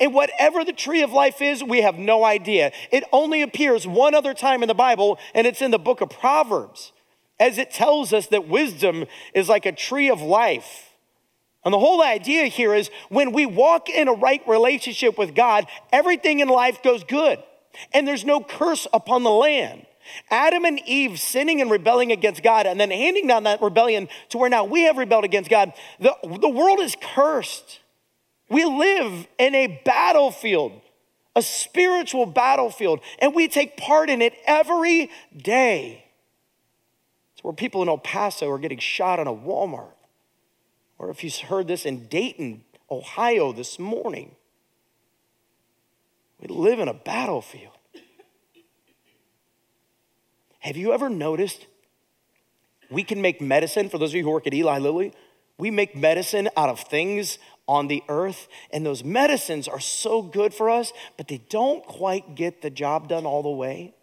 And 0.00 0.14
whatever 0.14 0.64
the 0.64 0.72
tree 0.72 1.02
of 1.02 1.12
life 1.12 1.40
is, 1.40 1.62
we 1.62 1.82
have 1.82 1.96
no 1.96 2.24
idea. 2.24 2.72
It 2.90 3.04
only 3.12 3.42
appears 3.42 3.86
one 3.86 4.14
other 4.14 4.34
time 4.34 4.62
in 4.62 4.68
the 4.68 4.74
Bible, 4.74 5.18
and 5.34 5.46
it's 5.46 5.62
in 5.62 5.70
the 5.70 5.78
book 5.78 6.00
of 6.00 6.10
Proverbs, 6.10 6.92
as 7.38 7.58
it 7.58 7.70
tells 7.70 8.12
us 8.12 8.26
that 8.28 8.48
wisdom 8.48 9.04
is 9.34 9.48
like 9.48 9.66
a 9.66 9.72
tree 9.72 10.08
of 10.08 10.20
life. 10.20 10.94
And 11.64 11.74
the 11.74 11.78
whole 11.78 12.02
idea 12.02 12.46
here 12.46 12.74
is 12.74 12.90
when 13.08 13.32
we 13.32 13.44
walk 13.44 13.88
in 13.88 14.08
a 14.08 14.12
right 14.12 14.42
relationship 14.48 15.18
with 15.18 15.34
God, 15.34 15.66
everything 15.92 16.40
in 16.40 16.48
life 16.48 16.82
goes 16.82 17.04
good, 17.04 17.42
and 17.92 18.08
there's 18.08 18.24
no 18.24 18.42
curse 18.42 18.86
upon 18.92 19.22
the 19.22 19.30
land. 19.30 19.86
Adam 20.30 20.64
and 20.64 20.80
Eve 20.86 21.18
sinning 21.18 21.60
and 21.60 21.70
rebelling 21.70 22.12
against 22.12 22.42
God 22.42 22.66
and 22.66 22.78
then 22.80 22.90
handing 22.90 23.26
down 23.26 23.44
that 23.44 23.62
rebellion 23.62 24.08
to 24.30 24.38
where 24.38 24.50
now 24.50 24.64
we 24.64 24.82
have 24.82 24.96
rebelled 24.96 25.24
against 25.24 25.50
God. 25.50 25.72
The, 26.00 26.14
the 26.22 26.48
world 26.48 26.80
is 26.80 26.96
cursed. 27.00 27.80
We 28.48 28.64
live 28.64 29.26
in 29.38 29.54
a 29.54 29.80
battlefield, 29.84 30.80
a 31.36 31.42
spiritual 31.42 32.26
battlefield, 32.26 33.00
and 33.18 33.34
we 33.34 33.48
take 33.48 33.76
part 33.76 34.10
in 34.10 34.22
it 34.22 34.34
every 34.46 35.10
day. 35.36 36.04
It's 37.34 37.44
where 37.44 37.52
people 37.52 37.82
in 37.82 37.88
El 37.88 37.98
Paso 37.98 38.50
are 38.50 38.58
getting 38.58 38.78
shot 38.78 39.20
in 39.20 39.26
a 39.26 39.32
Walmart. 39.32 39.92
Or 40.98 41.10
if 41.10 41.22
you 41.22 41.30
heard 41.46 41.68
this 41.68 41.86
in 41.86 42.08
Dayton, 42.08 42.64
Ohio 42.90 43.52
this 43.52 43.78
morning, 43.78 44.34
we 46.40 46.48
live 46.48 46.80
in 46.80 46.88
a 46.88 46.94
battlefield. 46.94 47.77
Have 50.60 50.76
you 50.76 50.92
ever 50.92 51.08
noticed 51.08 51.66
we 52.90 53.02
can 53.02 53.20
make 53.20 53.40
medicine, 53.40 53.88
for 53.88 53.98
those 53.98 54.10
of 54.10 54.16
you 54.16 54.24
who 54.24 54.30
work 54.30 54.46
at 54.46 54.54
Eli 54.54 54.78
Lilly, 54.78 55.12
we 55.58 55.70
make 55.70 55.94
medicine 55.96 56.48
out 56.56 56.68
of 56.68 56.80
things 56.80 57.38
on 57.66 57.88
the 57.88 58.02
earth, 58.08 58.48
and 58.72 58.86
those 58.86 59.04
medicines 59.04 59.68
are 59.68 59.80
so 59.80 60.22
good 60.22 60.54
for 60.54 60.70
us, 60.70 60.92
but 61.16 61.28
they 61.28 61.42
don't 61.50 61.84
quite 61.84 62.34
get 62.34 62.62
the 62.62 62.70
job 62.70 63.08
done 63.08 63.26
all 63.26 63.42
the 63.42 63.50
way. 63.50 63.94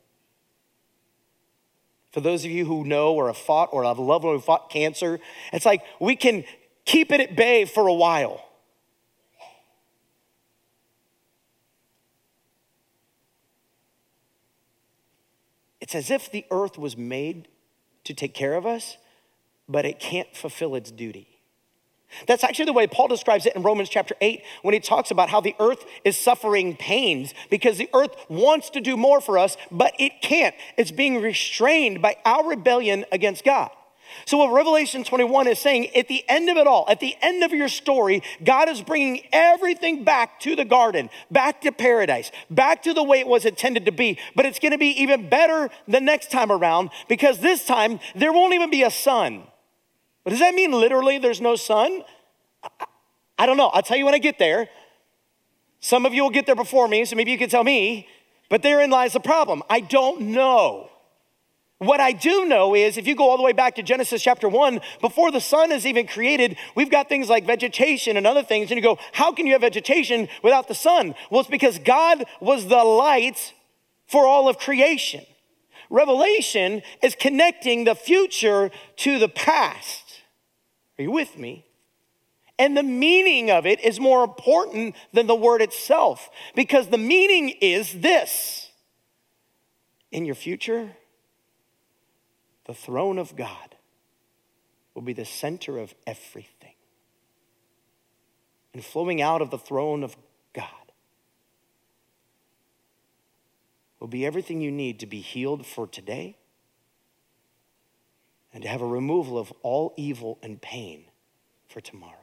For 2.12 2.21
those 2.21 2.45
of 2.45 2.51
you 2.51 2.65
who 2.65 2.85
know 2.85 3.13
or 3.13 3.27
have 3.27 3.38
fought 3.38 3.69
or 3.71 3.83
have 3.83 3.97
a 3.97 4.01
loved 4.01 4.24
one 4.24 4.35
who 4.35 4.39
fought 4.39 4.69
cancer, 4.69 5.19
it's 5.51 5.65
like 5.65 5.83
we 6.00 6.15
can 6.15 6.45
keep 6.85 7.12
it 7.12 7.19
at 7.19 7.35
bay 7.35 7.65
for 7.65 7.88
a 7.88 7.93
while. 7.93 8.45
It's 15.85 15.93
as 15.93 16.09
if 16.09 16.31
the 16.31 16.45
earth 16.49 16.79
was 16.79 16.97
made 16.97 17.47
to 18.05 18.15
take 18.15 18.33
care 18.33 18.55
of 18.55 18.65
us, 18.65 18.97
but 19.69 19.85
it 19.85 19.99
can't 19.99 20.35
fulfill 20.35 20.73
its 20.73 20.89
duty. 20.89 21.27
That's 22.25 22.43
actually 22.43 22.65
the 22.65 22.73
way 22.73 22.87
Paul 22.87 23.07
describes 23.07 23.45
it 23.45 23.55
in 23.55 23.61
Romans 23.61 23.87
chapter 23.87 24.15
8 24.19 24.41
when 24.63 24.73
he 24.73 24.79
talks 24.79 25.11
about 25.11 25.29
how 25.29 25.41
the 25.41 25.53
earth 25.59 25.85
is 26.03 26.17
suffering 26.17 26.75
pains 26.75 27.35
because 27.51 27.77
the 27.77 27.87
earth 27.93 28.15
wants 28.29 28.71
to 28.71 28.81
do 28.81 28.97
more 28.97 29.21
for 29.21 29.37
us, 29.37 29.57
but 29.69 29.93
it 29.99 30.23
can't. 30.23 30.55
It's 30.75 30.89
being 30.89 31.21
restrained 31.21 32.01
by 32.01 32.17
our 32.25 32.47
rebellion 32.49 33.05
against 33.11 33.43
God. 33.43 33.69
So, 34.25 34.38
what 34.38 34.53
Revelation 34.53 35.03
21 35.03 35.48
is 35.48 35.60
saying, 35.60 35.95
at 35.95 36.07
the 36.07 36.24
end 36.29 36.50
of 36.50 36.57
it 36.57 36.67
all, 36.67 36.86
at 36.89 37.00
the 37.00 37.15
end 37.22 37.43
of 37.43 37.51
your 37.51 37.67
story, 37.67 38.24
God 38.43 38.69
is 38.69 38.81
bringing 38.81 39.22
everything 39.34 40.03
back 40.03 40.39
to 40.41 40.55
the 40.55 40.65
garden, 40.65 41.10
back 41.29 41.62
to 41.62 41.72
paradise, 41.72 42.31
back 42.50 42.84
to 42.84 42.93
the 42.93 43.03
way 43.03 43.19
it 43.19 43.27
was 43.27 43.45
intended 43.45 43.86
to 43.86 43.91
be. 43.91 44.17
But 44.36 44.45
it's 44.45 44.60
going 44.60 44.72
to 44.72 44.77
be 44.77 45.01
even 45.01 45.29
better 45.29 45.69
the 45.88 46.00
next 46.00 46.31
time 46.31 46.51
around 46.51 46.89
because 47.10 47.39
this 47.39 47.65
time 47.65 48.00
there 48.15 48.31
won't 48.31 48.53
even 48.53 48.69
be 48.69 48.84
a 48.84 48.91
sun. 48.91 49.43
But 50.24 50.31
does 50.31 50.39
that 50.39 50.55
mean 50.55 50.72
literally 50.72 51.19
there's 51.19 51.41
no 51.41 51.55
sun? 51.55 52.03
I 53.38 53.45
don't 53.45 53.57
know. 53.57 53.67
I'll 53.67 53.84
tell 53.84 53.98
you 53.98 54.05
when 54.05 54.13
I 54.13 54.19
get 54.19 54.39
there. 54.39 54.69
Some 55.79 56.05
of 56.05 56.13
you 56.13 56.24
will 56.24 56.31
get 56.31 56.45
there 56.45 56.55
before 56.55 56.88
me, 56.88 57.05
so 57.05 57.15
maybe 57.15 57.31
you 57.31 57.38
can 57.38 57.50
tell 57.50 57.63
me. 57.63 58.07
But 58.50 58.63
therein 58.63 58.89
lies 58.89 59.13
the 59.13 59.19
problem. 59.19 59.62
I 59.69 59.81
don't 59.81 60.22
know. 60.22 60.89
What 61.79 62.00
I 62.00 62.13
do 62.13 62.46
know 62.46 62.74
is 62.74 62.98
if 62.98 63.05
you 63.05 63.15
go 63.15 63.29
all 63.29 63.38
the 63.38 63.44
way 63.44 63.51
back 63.51 63.75
to 63.75 63.84
Genesis 63.84 64.24
chapter 64.24 64.48
1, 64.48 64.79
before 65.01 65.29
the 65.32 65.41
sun 65.41 65.74
is 65.74 65.86
even 65.86 66.08
created, 66.08 66.55
we've 66.74 66.89
got 66.89 67.10
things 67.10 67.27
like 67.27 67.46
vegetation 67.46 68.15
and 68.15 68.25
other 68.25 68.44
things. 68.44 68.72
And 68.72 68.77
you 68.77 68.84
go, 68.84 68.98
how 69.12 69.34
can 69.34 69.46
you 69.46 69.53
have 69.53 69.62
vegetation 69.62 70.29
without 70.41 70.70
the 70.70 70.75
sun? 70.75 71.15
Well, 71.29 71.41
it's 71.41 71.50
because 71.50 71.79
God 71.79 72.24
was 72.39 72.67
the 72.67 72.84
light 72.84 73.53
for 74.08 74.25
all 74.25 74.48
of 74.48 74.58
creation. 74.58 75.25
Revelation 75.89 76.82
is 77.03 77.13
connecting 77.13 77.84
the 77.84 77.96
future 77.96 78.72
to 78.98 79.20
the 79.20 79.29
past. 79.29 80.22
Are 80.98 81.03
you 81.03 81.12
with 81.12 81.38
me? 81.38 81.65
And 82.58 82.77
the 82.77 82.84
meaning 82.84 83.51
of 83.51 83.65
it 83.65 83.84
is 83.84 84.00
more 84.00 84.24
important 84.24 84.96
than 85.12 85.27
the 85.27 85.36
word 85.36 85.62
itself 85.62 86.29
because 86.55 86.88
the 86.88 86.98
meaning 86.98 87.50
is 87.50 88.00
this 88.00 88.72
in 90.10 90.25
your 90.25 90.36
future, 90.36 90.96
the 92.65 92.74
throne 92.74 93.17
of 93.17 93.36
God 93.36 93.75
will 94.93 95.01
be 95.01 95.13
the 95.13 95.25
center 95.25 95.77
of 95.77 95.93
everything. 96.05 96.74
And 98.74 98.84
flowing 98.84 99.22
out 99.22 99.41
of 99.41 99.51
the 99.51 99.57
throne 99.57 100.03
of 100.03 100.17
God 100.53 100.65
will 104.00 104.07
be 104.07 104.25
everything 104.25 104.62
you 104.62 104.72
need 104.72 105.00
to 105.00 105.05
be 105.05 105.22
healed 105.22 105.65
for 105.65 105.88
today 105.88 106.38
and 108.53 108.63
to 108.63 108.69
have 108.69 108.81
a 108.81 108.88
removal 108.88 109.38
of 109.38 109.53
all 109.62 109.93
evil 109.95 110.39
and 110.41 110.62
pain 110.62 111.05
for 111.67 111.81
tomorrow. 111.81 112.13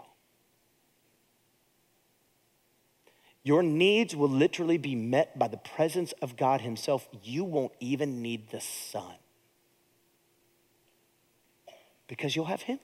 Your 3.45 3.63
needs 3.63 4.15
will 4.15 4.29
literally 4.29 4.79
be 4.79 4.95
met 4.95 5.39
by 5.39 5.49
the 5.49 5.57
presence 5.57 6.13
of 6.23 6.37
God 6.37 6.61
Himself. 6.61 7.09
You 7.23 7.45
won't 7.45 7.73
even 7.81 8.23
need 8.23 8.51
the 8.51 8.61
sun 8.61 9.15
because 12.12 12.37
you'll 12.37 12.45
have 12.45 12.61
Him. 12.61 12.78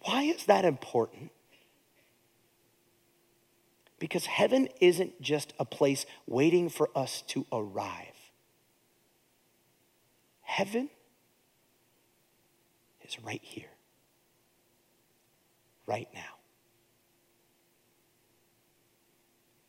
Why 0.00 0.22
is 0.22 0.46
that 0.46 0.64
important? 0.64 1.30
Because 3.98 4.24
heaven 4.24 4.70
isn't 4.80 5.20
just 5.20 5.52
a 5.58 5.66
place 5.66 6.06
waiting 6.26 6.70
for 6.70 6.88
us 6.94 7.22
to 7.26 7.44
arrive. 7.52 8.16
Heaven 10.40 10.88
is 13.06 13.22
right 13.22 13.42
here, 13.42 13.68
right 15.84 16.08
now. 16.14 16.38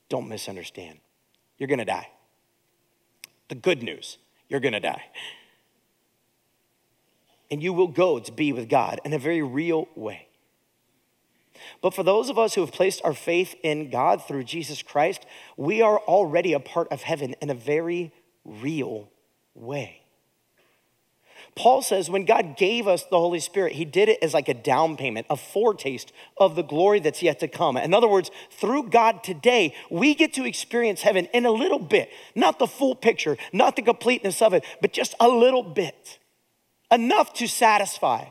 Don't 0.07 0.29
misunderstand. 0.29 0.99
You're 1.57 1.67
going 1.67 1.79
to 1.79 1.83
die. 1.83 2.07
The 3.49 3.55
good 3.55 3.83
news, 3.83 4.17
you're 4.47 4.61
going 4.61 4.71
to 4.71 4.79
die 4.79 5.03
and 7.49 7.61
you 7.61 7.73
will 7.73 7.87
go 7.87 8.19
to 8.19 8.31
be 8.31 8.53
with 8.53 8.69
God 8.69 8.99
in 9.05 9.13
a 9.13 9.19
very 9.19 9.41
real 9.41 9.87
way. 9.95 10.27
But 11.81 11.93
for 11.93 12.03
those 12.03 12.29
of 12.29 12.37
us 12.37 12.53
who 12.53 12.61
have 12.61 12.71
placed 12.71 13.01
our 13.03 13.13
faith 13.13 13.55
in 13.63 13.89
God 13.89 14.25
through 14.25 14.43
Jesus 14.43 14.81
Christ, 14.81 15.25
we 15.55 15.81
are 15.81 15.99
already 15.99 16.53
a 16.53 16.59
part 16.59 16.87
of 16.91 17.01
heaven 17.01 17.35
in 17.41 17.49
a 17.49 17.55
very 17.55 18.11
real 18.45 19.09
way. 19.53 20.01
Paul 21.55 21.81
says 21.81 22.09
when 22.09 22.25
God 22.25 22.55
gave 22.55 22.87
us 22.87 23.03
the 23.03 23.17
Holy 23.17 23.39
Spirit, 23.39 23.73
he 23.73 23.85
did 23.85 24.09
it 24.09 24.19
as 24.21 24.33
like 24.33 24.47
a 24.47 24.53
down 24.53 24.95
payment, 24.95 25.25
a 25.29 25.35
foretaste 25.35 26.13
of 26.37 26.55
the 26.55 26.61
glory 26.61 26.99
that's 26.99 27.23
yet 27.23 27.39
to 27.39 27.47
come. 27.47 27.77
In 27.77 27.95
other 27.95 28.07
words, 28.07 28.29
through 28.51 28.89
God 28.89 29.23
today, 29.23 29.73
we 29.89 30.13
get 30.13 30.33
to 30.33 30.45
experience 30.45 31.01
heaven 31.01 31.25
in 31.33 31.47
a 31.47 31.51
little 31.51 31.79
bit, 31.79 32.09
not 32.35 32.59
the 32.59 32.67
full 32.67 32.93
picture, 32.93 33.37
not 33.51 33.75
the 33.75 33.81
completeness 33.81 34.41
of 34.41 34.53
it, 34.53 34.63
but 34.81 34.93
just 34.93 35.15
a 35.19 35.27
little 35.27 35.63
bit 35.63 36.19
enough 36.91 37.33
to 37.33 37.47
satisfy, 37.47 38.25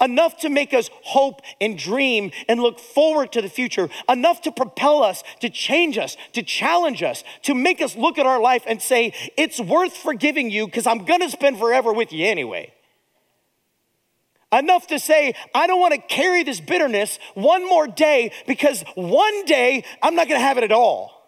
enough 0.00 0.38
to 0.38 0.48
make 0.48 0.74
us 0.74 0.90
hope 1.02 1.40
and 1.60 1.78
dream 1.78 2.30
and 2.48 2.60
look 2.60 2.78
forward 2.78 3.32
to 3.32 3.42
the 3.42 3.48
future, 3.48 3.88
enough 4.08 4.42
to 4.42 4.52
propel 4.52 5.02
us, 5.02 5.22
to 5.40 5.48
change 5.48 5.96
us, 5.96 6.16
to 6.32 6.42
challenge 6.42 7.02
us, 7.02 7.24
to 7.42 7.54
make 7.54 7.80
us 7.80 7.96
look 7.96 8.18
at 8.18 8.26
our 8.26 8.40
life 8.40 8.64
and 8.66 8.82
say, 8.82 9.14
it's 9.36 9.60
worth 9.60 9.96
forgiving 9.96 10.50
you 10.50 10.66
because 10.66 10.86
I'm 10.86 11.04
gonna 11.04 11.30
spend 11.30 11.58
forever 11.58 11.92
with 11.92 12.12
you 12.12 12.26
anyway. 12.26 12.72
Enough 14.52 14.88
to 14.88 14.98
say, 14.98 15.34
I 15.54 15.66
don't 15.66 15.80
wanna 15.80 15.98
carry 15.98 16.42
this 16.42 16.60
bitterness 16.60 17.18
one 17.34 17.66
more 17.68 17.86
day 17.86 18.32
because 18.46 18.82
one 18.94 19.44
day 19.44 19.84
I'm 20.02 20.14
not 20.14 20.28
gonna 20.28 20.40
have 20.40 20.58
it 20.58 20.64
at 20.64 20.72
all. 20.72 21.19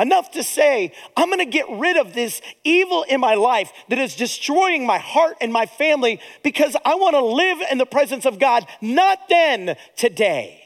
Enough 0.00 0.30
to 0.32 0.42
say, 0.42 0.92
I'm 1.16 1.30
gonna 1.30 1.44
get 1.44 1.66
rid 1.68 1.96
of 1.96 2.14
this 2.14 2.40
evil 2.64 3.04
in 3.04 3.20
my 3.20 3.34
life 3.34 3.70
that 3.88 3.98
is 3.98 4.16
destroying 4.16 4.86
my 4.86 4.98
heart 4.98 5.36
and 5.40 5.52
my 5.52 5.66
family 5.66 6.20
because 6.42 6.76
I 6.84 6.94
wanna 6.94 7.20
live 7.20 7.58
in 7.70 7.78
the 7.78 7.86
presence 7.86 8.24
of 8.24 8.38
God, 8.38 8.66
not 8.80 9.28
then, 9.28 9.76
today. 9.96 10.64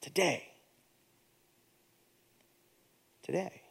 Today. 0.00 0.44
Today. 3.22 3.62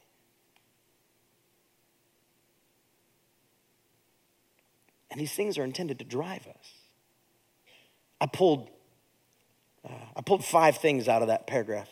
And 5.10 5.20
these 5.20 5.32
things 5.32 5.56
are 5.56 5.64
intended 5.64 5.98
to 6.00 6.04
drive 6.04 6.46
us. 6.46 6.72
I 8.20 8.26
pulled, 8.26 8.68
uh, 9.82 9.92
I 10.14 10.20
pulled 10.20 10.44
five 10.44 10.76
things 10.78 11.08
out 11.08 11.22
of 11.22 11.28
that 11.28 11.46
paragraph. 11.46 11.88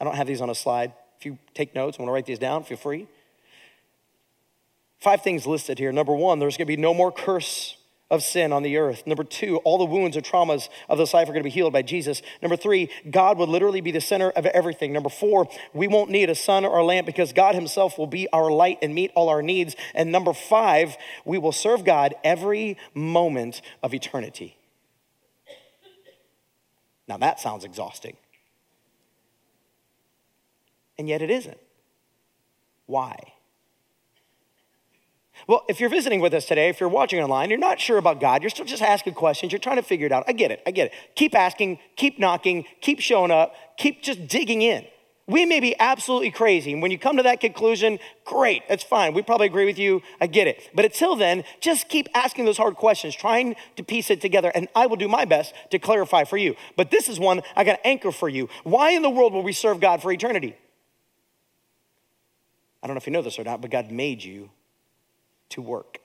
I 0.00 0.04
don't 0.04 0.16
have 0.16 0.26
these 0.26 0.40
on 0.40 0.50
a 0.50 0.54
slide. 0.54 0.92
If 1.18 1.26
you 1.26 1.38
take 1.54 1.74
notes, 1.74 1.98
want 1.98 2.08
to 2.08 2.12
write 2.12 2.26
these 2.26 2.38
down, 2.38 2.64
feel 2.64 2.76
free. 2.76 3.06
Five 5.00 5.22
things 5.22 5.46
listed 5.46 5.78
here. 5.78 5.92
Number 5.92 6.14
one, 6.14 6.38
there's 6.38 6.56
going 6.56 6.66
to 6.66 6.76
be 6.76 6.80
no 6.80 6.94
more 6.94 7.12
curse 7.12 7.76
of 8.10 8.22
sin 8.22 8.52
on 8.52 8.62
the 8.62 8.76
earth. 8.76 9.06
Number 9.06 9.24
two, 9.24 9.58
all 9.58 9.78
the 9.78 9.84
wounds 9.84 10.16
or 10.16 10.20
traumas 10.20 10.68
of 10.88 10.98
this 10.98 11.12
life 11.14 11.28
are 11.28 11.32
going 11.32 11.42
to 11.42 11.48
be 11.48 11.50
healed 11.50 11.72
by 11.72 11.82
Jesus. 11.82 12.22
Number 12.42 12.56
three, 12.56 12.90
God 13.10 13.38
will 13.38 13.46
literally 13.46 13.80
be 13.80 13.90
the 13.90 14.00
center 14.00 14.30
of 14.30 14.46
everything. 14.46 14.92
Number 14.92 15.08
four, 15.08 15.48
we 15.72 15.88
won't 15.88 16.10
need 16.10 16.30
a 16.30 16.34
sun 16.34 16.64
or 16.64 16.78
a 16.78 16.84
lamp 16.84 17.06
because 17.06 17.32
God 17.32 17.54
Himself 17.54 17.98
will 17.98 18.06
be 18.06 18.28
our 18.32 18.50
light 18.50 18.78
and 18.82 18.94
meet 18.94 19.10
all 19.14 19.28
our 19.28 19.42
needs. 19.42 19.74
And 19.94 20.12
number 20.12 20.32
five, 20.32 20.96
we 21.24 21.38
will 21.38 21.52
serve 21.52 21.84
God 21.84 22.14
every 22.22 22.78
moment 22.94 23.62
of 23.82 23.94
eternity. 23.94 24.56
Now 27.08 27.18
that 27.18 27.40
sounds 27.40 27.64
exhausting. 27.64 28.16
And 30.98 31.08
yet 31.08 31.22
it 31.22 31.30
isn't. 31.30 31.58
Why? 32.86 33.16
Well, 35.46 35.64
if 35.68 35.80
you're 35.80 35.90
visiting 35.90 36.20
with 36.20 36.32
us 36.32 36.46
today, 36.46 36.68
if 36.68 36.80
you're 36.80 36.88
watching 36.88 37.20
online, 37.20 37.50
you're 37.50 37.58
not 37.58 37.80
sure 37.80 37.98
about 37.98 38.20
God, 38.20 38.42
you're 38.42 38.50
still 38.50 38.64
just 38.64 38.82
asking 38.82 39.14
questions, 39.14 39.52
you're 39.52 39.58
trying 39.58 39.76
to 39.76 39.82
figure 39.82 40.06
it 40.06 40.12
out. 40.12 40.24
I 40.26 40.32
get 40.32 40.50
it, 40.50 40.62
I 40.66 40.70
get 40.70 40.86
it. 40.86 40.92
Keep 41.16 41.34
asking, 41.34 41.78
keep 41.96 42.18
knocking, 42.18 42.64
keep 42.80 43.00
showing 43.00 43.30
up, 43.30 43.54
keep 43.76 44.02
just 44.02 44.26
digging 44.26 44.62
in. 44.62 44.86
We 45.26 45.46
may 45.46 45.60
be 45.60 45.74
absolutely 45.80 46.30
crazy. 46.30 46.74
And 46.74 46.82
when 46.82 46.90
you 46.90 46.98
come 46.98 47.16
to 47.16 47.22
that 47.22 47.40
conclusion, 47.40 47.98
great, 48.26 48.62
that's 48.68 48.84
fine. 48.84 49.14
We 49.14 49.22
probably 49.22 49.46
agree 49.46 49.64
with 49.64 49.78
you. 49.78 50.02
I 50.20 50.26
get 50.26 50.46
it. 50.46 50.68
But 50.74 50.84
until 50.84 51.16
then, 51.16 51.44
just 51.60 51.88
keep 51.88 52.08
asking 52.14 52.44
those 52.44 52.58
hard 52.58 52.76
questions, 52.76 53.14
trying 53.14 53.56
to 53.76 53.82
piece 53.82 54.10
it 54.10 54.20
together. 54.20 54.52
And 54.54 54.68
I 54.74 54.86
will 54.86 54.96
do 54.96 55.08
my 55.08 55.24
best 55.24 55.54
to 55.70 55.78
clarify 55.78 56.24
for 56.24 56.36
you. 56.36 56.56
But 56.76 56.90
this 56.90 57.08
is 57.08 57.18
one 57.18 57.40
I 57.56 57.64
got 57.64 57.76
to 57.76 57.86
anchor 57.86 58.12
for 58.12 58.28
you. 58.28 58.50
Why 58.64 58.90
in 58.90 59.00
the 59.00 59.08
world 59.08 59.32
will 59.32 59.42
we 59.42 59.54
serve 59.54 59.80
God 59.80 60.02
for 60.02 60.12
eternity? 60.12 60.56
I 62.84 62.86
don't 62.86 62.96
know 62.96 62.98
if 62.98 63.06
you 63.06 63.14
know 63.14 63.22
this 63.22 63.38
or 63.38 63.44
not, 63.44 63.62
but 63.62 63.70
God 63.70 63.90
made 63.90 64.22
you 64.22 64.50
to 65.48 65.62
work. 65.62 66.00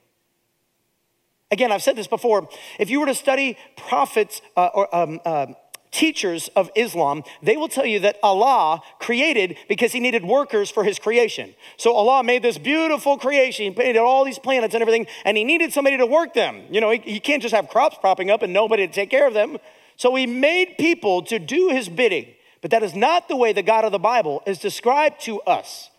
Again, 1.51 1.73
I've 1.73 1.83
said 1.83 1.97
this 1.97 2.07
before. 2.07 2.47
If 2.79 2.89
you 2.89 3.01
were 3.01 3.05
to 3.07 3.15
study 3.15 3.57
prophets 3.75 4.41
uh, 4.55 4.69
or 4.73 4.95
um, 4.95 5.19
uh, 5.25 5.47
teachers 5.91 6.47
of 6.55 6.71
Islam, 6.75 7.23
they 7.43 7.57
will 7.57 7.67
tell 7.67 7.85
you 7.85 7.99
that 7.99 8.17
Allah 8.23 8.81
created 8.99 9.57
because 9.67 9.91
he 9.91 9.99
needed 9.99 10.23
workers 10.23 10.71
for 10.71 10.85
his 10.85 10.99
creation. 10.99 11.53
So 11.75 11.93
Allah 11.93 12.23
made 12.23 12.43
this 12.43 12.57
beautiful 12.57 13.17
creation, 13.17 13.65
he 13.65 13.71
painted 13.71 13.97
all 13.97 14.23
these 14.23 14.39
planets 14.39 14.73
and 14.73 14.81
everything, 14.81 15.05
and 15.25 15.35
he 15.35 15.43
needed 15.43 15.73
somebody 15.73 15.97
to 15.97 16.05
work 16.05 16.33
them. 16.33 16.61
You 16.69 16.79
know, 16.79 16.91
he, 16.91 16.99
he 16.99 17.19
can't 17.19 17.41
just 17.41 17.53
have 17.53 17.67
crops 17.67 17.97
propping 17.99 18.31
up 18.31 18.41
and 18.41 18.53
nobody 18.53 18.87
to 18.87 18.93
take 18.93 19.09
care 19.09 19.27
of 19.27 19.33
them. 19.33 19.57
So 19.97 20.15
he 20.15 20.25
made 20.25 20.75
people 20.79 21.23
to 21.23 21.39
do 21.39 21.71
his 21.71 21.89
bidding. 21.89 22.27
But 22.61 22.71
that 22.71 22.83
is 22.83 22.95
not 22.95 23.27
the 23.27 23.35
way 23.35 23.51
the 23.51 23.63
God 23.63 23.83
of 23.83 23.91
the 23.91 23.99
Bible 23.99 24.43
is 24.45 24.59
described 24.59 25.19
to 25.21 25.41
us. 25.41 25.89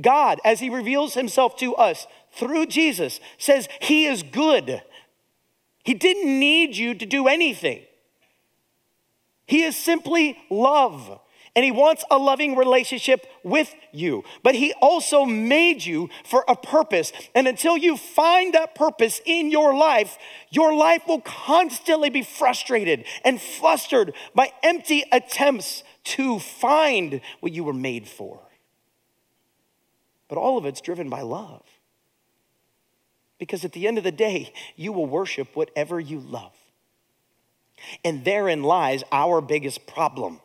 God, 0.00 0.40
as 0.44 0.60
he 0.60 0.70
reveals 0.70 1.14
himself 1.14 1.56
to 1.56 1.74
us 1.74 2.06
through 2.32 2.66
Jesus, 2.66 3.20
says 3.38 3.68
he 3.80 4.06
is 4.06 4.22
good. 4.22 4.82
He 5.84 5.94
didn't 5.94 6.38
need 6.38 6.76
you 6.76 6.94
to 6.94 7.06
do 7.06 7.28
anything. 7.28 7.82
He 9.46 9.62
is 9.62 9.76
simply 9.76 10.38
love. 10.50 11.20
And 11.54 11.64
he 11.64 11.70
wants 11.70 12.04
a 12.10 12.18
loving 12.18 12.54
relationship 12.54 13.26
with 13.42 13.74
you. 13.90 14.24
But 14.42 14.56
he 14.56 14.74
also 14.82 15.24
made 15.24 15.82
you 15.82 16.10
for 16.22 16.44
a 16.46 16.54
purpose. 16.54 17.12
And 17.34 17.48
until 17.48 17.78
you 17.78 17.96
find 17.96 18.52
that 18.52 18.74
purpose 18.74 19.22
in 19.24 19.50
your 19.50 19.74
life, 19.74 20.18
your 20.50 20.74
life 20.74 21.04
will 21.08 21.22
constantly 21.22 22.10
be 22.10 22.20
frustrated 22.20 23.06
and 23.24 23.40
flustered 23.40 24.12
by 24.34 24.52
empty 24.62 25.04
attempts 25.10 25.82
to 26.04 26.38
find 26.38 27.22
what 27.40 27.52
you 27.52 27.64
were 27.64 27.72
made 27.72 28.06
for. 28.06 28.45
But 30.28 30.38
all 30.38 30.58
of 30.58 30.66
it's 30.66 30.80
driven 30.80 31.08
by 31.08 31.22
love. 31.22 31.62
Because 33.38 33.64
at 33.64 33.72
the 33.72 33.86
end 33.86 33.98
of 33.98 34.04
the 34.04 34.12
day, 34.12 34.52
you 34.76 34.92
will 34.92 35.06
worship 35.06 35.54
whatever 35.54 36.00
you 36.00 36.18
love. 36.18 36.52
And 38.04 38.24
therein 38.24 38.62
lies 38.62 39.04
our 39.12 39.40
biggest 39.40 39.86
problem. 39.86 40.40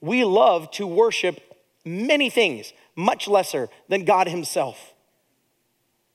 We 0.00 0.24
love 0.24 0.70
to 0.72 0.86
worship 0.86 1.40
many 1.84 2.30
things, 2.30 2.72
much 2.94 3.26
lesser 3.26 3.68
than 3.88 4.04
God 4.04 4.28
Himself. 4.28 4.92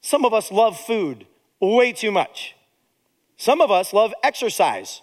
Some 0.02 0.26
of 0.26 0.34
us 0.34 0.52
love 0.52 0.80
food 0.80 1.26
way 1.60 1.92
too 1.94 2.12
much. 2.12 2.56
Some 3.38 3.62
of 3.62 3.72
us 3.72 3.94
love 3.94 4.14
exercise 4.22 5.02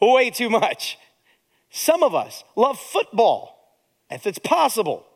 way 0.00 0.30
too 0.30 0.50
much. 0.50 0.98
Some 1.70 2.02
of 2.02 2.14
us 2.14 2.44
love 2.54 2.78
football, 2.78 3.76
if 4.10 4.26
it's 4.26 4.38
possible, 4.38 5.06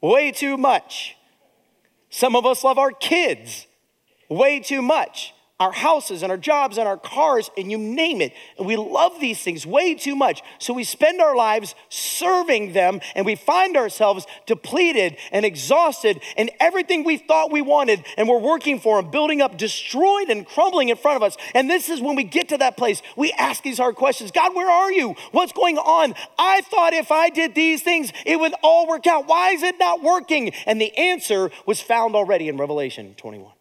way 0.00 0.32
too 0.32 0.56
much. 0.56 1.16
Some 2.10 2.36
of 2.36 2.46
us 2.46 2.64
love 2.64 2.78
our 2.78 2.92
kids 2.92 3.66
way 4.28 4.60
too 4.60 4.82
much 4.82 5.34
our 5.58 5.72
houses 5.72 6.22
and 6.22 6.30
our 6.30 6.36
jobs 6.36 6.76
and 6.76 6.86
our 6.86 6.98
cars 6.98 7.50
and 7.56 7.70
you 7.70 7.78
name 7.78 8.20
it. 8.20 8.34
And 8.58 8.66
we 8.66 8.76
love 8.76 9.20
these 9.20 9.40
things 9.40 9.66
way 9.66 9.94
too 9.94 10.14
much. 10.14 10.42
So 10.58 10.74
we 10.74 10.84
spend 10.84 11.20
our 11.20 11.34
lives 11.34 11.74
serving 11.88 12.74
them 12.74 13.00
and 13.14 13.24
we 13.24 13.36
find 13.36 13.74
ourselves 13.74 14.26
depleted 14.44 15.16
and 15.32 15.46
exhausted 15.46 16.20
and 16.36 16.50
everything 16.60 17.04
we 17.04 17.16
thought 17.16 17.50
we 17.50 17.62
wanted 17.62 18.04
and 18.18 18.28
we're 18.28 18.38
working 18.38 18.78
for 18.78 18.98
and 18.98 19.10
building 19.10 19.40
up 19.40 19.56
destroyed 19.56 20.28
and 20.28 20.46
crumbling 20.46 20.90
in 20.90 20.96
front 20.96 21.16
of 21.16 21.22
us. 21.22 21.38
And 21.54 21.70
this 21.70 21.88
is 21.88 22.02
when 22.02 22.16
we 22.16 22.24
get 22.24 22.50
to 22.50 22.58
that 22.58 22.76
place, 22.76 23.00
we 23.16 23.32
ask 23.32 23.62
these 23.62 23.78
hard 23.78 23.96
questions 23.96 24.30
God, 24.30 24.54
where 24.54 24.70
are 24.70 24.92
you? 24.92 25.16
What's 25.32 25.52
going 25.52 25.78
on? 25.78 26.14
I 26.38 26.60
thought 26.62 26.92
if 26.92 27.10
I 27.10 27.30
did 27.30 27.54
these 27.54 27.82
things, 27.82 28.12
it 28.26 28.38
would 28.38 28.52
all 28.62 28.86
work 28.86 29.06
out. 29.06 29.26
Why 29.26 29.50
is 29.50 29.62
it 29.62 29.78
not 29.78 30.02
working? 30.02 30.52
And 30.66 30.78
the 30.78 30.96
answer 30.98 31.50
was 31.64 31.80
found 31.80 32.14
already 32.14 32.48
in 32.48 32.58
Revelation 32.58 33.14
21 33.16 33.55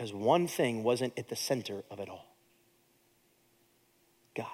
because 0.00 0.14
one 0.14 0.46
thing 0.46 0.82
wasn't 0.82 1.12
at 1.18 1.28
the 1.28 1.36
center 1.36 1.82
of 1.90 2.00
it 2.00 2.08
all 2.08 2.24
God. 4.34 4.46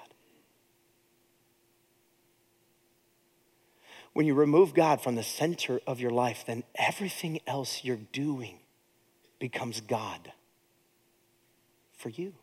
When 4.13 4.27
you 4.27 4.35
remove 4.35 4.75
God 4.75 5.01
from 5.01 5.15
the 5.15 5.23
center 5.23 5.81
of 5.87 6.01
your 6.01 6.11
life, 6.11 6.43
then 6.49 6.65
everything 6.75 7.39
else 7.47 7.85
you're 7.85 7.97
doing 8.11 8.59
becomes 9.39 9.81
God 9.81 10.33
for 11.97 12.09
you. 12.09 12.35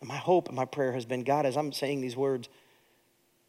And 0.00 0.08
my 0.10 0.18
hope 0.18 0.48
and 0.48 0.56
my 0.56 0.66
prayer 0.66 0.92
has 0.92 1.06
been 1.06 1.24
God, 1.24 1.46
as 1.46 1.56
I'm 1.56 1.72
saying 1.72 2.02
these 2.02 2.18
words, 2.18 2.50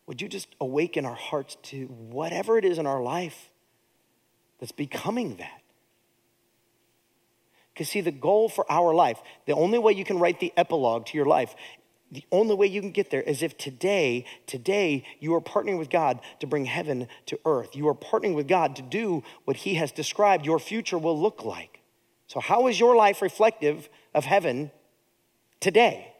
would 0.08 0.22
you 0.22 0.30
just 0.30 0.48
awaken 0.62 1.06
our 1.06 1.14
hearts 1.14 1.58
to 1.64 1.88
whatever 1.88 2.58
it 2.58 2.64
is 2.64 2.78
in 2.78 2.88
our 2.88 3.02
life 3.04 3.49
that's 4.60 4.72
becoming 4.72 5.38
that. 5.38 5.62
Because, 7.74 7.90
see, 7.90 8.02
the 8.02 8.12
goal 8.12 8.50
for 8.50 8.70
our 8.70 8.94
life, 8.94 9.22
the 9.46 9.54
only 9.54 9.80
way 9.80 9.94
you 9.94 10.04
can 10.04 10.20
write 10.20 10.40
the 10.40 10.52
epilogue 10.58 11.06
to 11.08 11.18
your 11.18 11.26
life, 11.26 11.56
the 12.12 12.26
only 12.32 12.56
way 12.56 12.68
you 12.68 12.82
can 12.82 12.92
get 12.92 13.12
there 13.12 13.22
is 13.22 13.44
if 13.44 13.58
today, 13.58 14.26
today, 14.48 15.06
you 15.20 15.34
are 15.36 15.42
partnering 15.42 15.78
with 15.78 15.90
God 15.90 16.20
to 16.40 16.48
bring 16.48 16.66
heaven 16.66 17.08
to 17.28 17.40
earth. 17.46 17.76
You 17.76 17.88
are 17.88 17.94
partnering 17.94 18.36
with 18.36 18.48
God 18.48 18.76
to 18.78 18.82
do 18.82 19.24
what 19.46 19.58
He 19.58 19.76
has 19.76 19.92
described 19.92 20.46
your 20.46 20.60
future 20.60 20.98
will 20.98 21.20
look 21.20 21.46
like. 21.46 21.80
So, 22.28 22.40
how 22.40 22.68
is 22.68 22.80
your 22.80 22.96
life 22.96 23.22
reflective 23.22 23.90
of 24.14 24.26
heaven 24.26 24.72
today? 25.60 26.14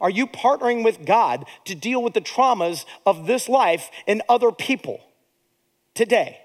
Are 0.00 0.10
you 0.10 0.26
partnering 0.26 0.82
with 0.82 1.04
God 1.04 1.44
to 1.66 1.74
deal 1.74 2.02
with 2.02 2.14
the 2.14 2.20
traumas 2.20 2.84
of 3.06 3.26
this 3.26 3.48
life 3.48 3.90
and 4.06 4.22
other 4.28 4.50
people? 4.50 5.00
Today? 5.94 6.38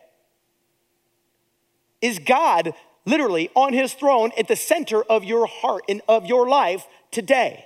Is 2.02 2.20
God 2.20 2.74
literally 3.06 3.50
on 3.56 3.74
his 3.74 3.94
throne 3.94 4.32
at 4.38 4.48
the 4.48 4.56
center 4.56 5.04
of 5.04 5.24
your 5.24 5.48
heart 5.48 5.84
and 5.88 6.02
of 6.08 6.26
your 6.26 6.48
life 6.48 6.86
today? 7.12 7.66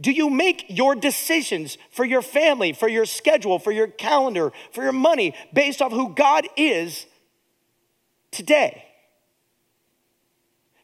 Do 0.00 0.10
you 0.10 0.30
make 0.30 0.66
your 0.68 0.96
decisions 0.96 1.78
for 1.90 2.04
your 2.04 2.22
family, 2.22 2.72
for 2.72 2.88
your 2.88 3.06
schedule, 3.06 3.58
for 3.58 3.70
your 3.70 3.86
calendar, 3.86 4.52
for 4.72 4.82
your 4.82 4.92
money 4.92 5.34
based 5.52 5.80
off 5.80 5.92
who 5.92 6.14
God 6.14 6.48
is 6.56 7.06
today? 8.32 8.84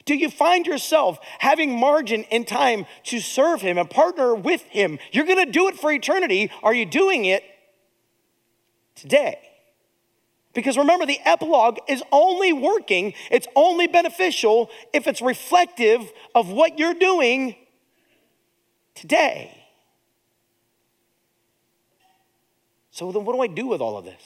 Do 0.05 0.15
you 0.15 0.31
find 0.31 0.67
yourself 0.67 1.19
having 1.39 1.79
margin 1.79 2.25
and 2.31 2.47
time 2.47 2.87
to 3.05 3.21
serve 3.21 3.61
Him 3.61 3.77
and 3.77 3.91
partner 3.91 4.35
with 4.35 4.63
Him? 4.63 4.99
You're 5.13 5.27
gonna 5.27 5.51
do 5.51 5.69
it 5.69 5.77
for 5.77 5.91
eternity. 5.91 6.51
Are 6.63 6.73
you 6.73 6.87
doing 6.87 7.25
it 7.25 7.43
today? 8.95 9.48
Because 10.59 10.77
remember, 10.77 11.07
the 11.07 11.21
epilogue 11.25 11.79
is 11.87 12.03
only 12.11 12.53
working, 12.53 13.15
it's 13.31 13.47
only 13.55 13.87
beneficial 13.87 14.71
if 14.93 15.07
it's 15.07 15.23
reflective 15.23 16.11
of 16.35 16.49
what 16.49 16.81
you're 16.81 16.95
doing 16.95 17.55
today. 18.97 19.57
So, 22.91 23.13
then 23.13 23.25
what 23.25 23.35
do 23.35 23.41
I 23.41 23.47
do 23.47 23.69
with 23.69 23.81
all 23.81 23.97
of 23.99 24.05
this? 24.05 24.21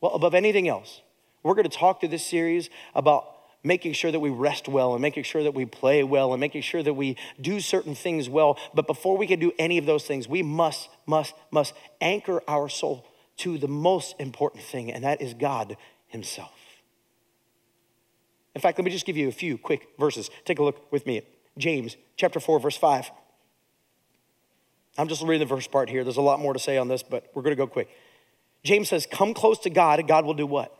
Well, 0.00 0.12
above 0.12 0.34
anything 0.34 0.68
else, 0.68 1.00
we're 1.42 1.54
going 1.54 1.68
to 1.68 1.76
talk 1.76 1.98
through 1.98 2.10
this 2.10 2.24
series 2.24 2.70
about 2.94 3.24
making 3.64 3.94
sure 3.94 4.12
that 4.12 4.20
we 4.20 4.30
rest 4.30 4.68
well 4.68 4.92
and 4.94 5.02
making 5.02 5.24
sure 5.24 5.42
that 5.42 5.54
we 5.54 5.66
play 5.66 6.04
well 6.04 6.32
and 6.32 6.38
making 6.38 6.62
sure 6.62 6.84
that 6.84 6.94
we 6.94 7.16
do 7.40 7.58
certain 7.58 7.96
things 7.96 8.28
well. 8.28 8.56
But 8.72 8.86
before 8.86 9.18
we 9.18 9.26
can 9.26 9.40
do 9.40 9.50
any 9.58 9.78
of 9.78 9.84
those 9.84 10.04
things, 10.04 10.28
we 10.28 10.44
must, 10.44 10.88
must, 11.06 11.34
must 11.50 11.74
anchor 12.00 12.40
our 12.46 12.68
soul 12.68 13.04
to 13.38 13.58
the 13.58 13.68
most 13.68 14.14
important 14.18 14.62
thing, 14.62 14.92
and 14.92 15.04
that 15.04 15.20
is 15.20 15.34
God 15.34 15.76
Himself. 16.08 16.52
In 18.54 18.60
fact, 18.60 18.78
let 18.78 18.84
me 18.84 18.90
just 18.90 19.06
give 19.06 19.16
you 19.16 19.28
a 19.28 19.32
few 19.32 19.56
quick 19.56 19.88
verses. 19.98 20.30
Take 20.44 20.58
a 20.58 20.62
look 20.62 20.92
with 20.92 21.06
me 21.06 21.18
at 21.18 21.24
James 21.56 21.96
chapter 22.16 22.40
4, 22.40 22.60
verse 22.60 22.76
5. 22.76 23.10
I'm 24.98 25.08
just 25.08 25.22
reading 25.22 25.46
the 25.46 25.54
first 25.54 25.72
part 25.72 25.88
here. 25.88 26.04
There's 26.04 26.18
a 26.18 26.22
lot 26.22 26.38
more 26.38 26.52
to 26.52 26.58
say 26.58 26.76
on 26.76 26.88
this, 26.88 27.02
but 27.02 27.30
we're 27.34 27.42
going 27.42 27.56
to 27.56 27.60
go 27.60 27.66
quick. 27.66 27.88
James 28.62 28.88
says, 28.88 29.06
Come 29.10 29.32
close 29.32 29.58
to 29.60 29.70
God, 29.70 29.98
and 29.98 30.06
God 30.06 30.24
will 30.24 30.34
do 30.34 30.46
what? 30.46 30.76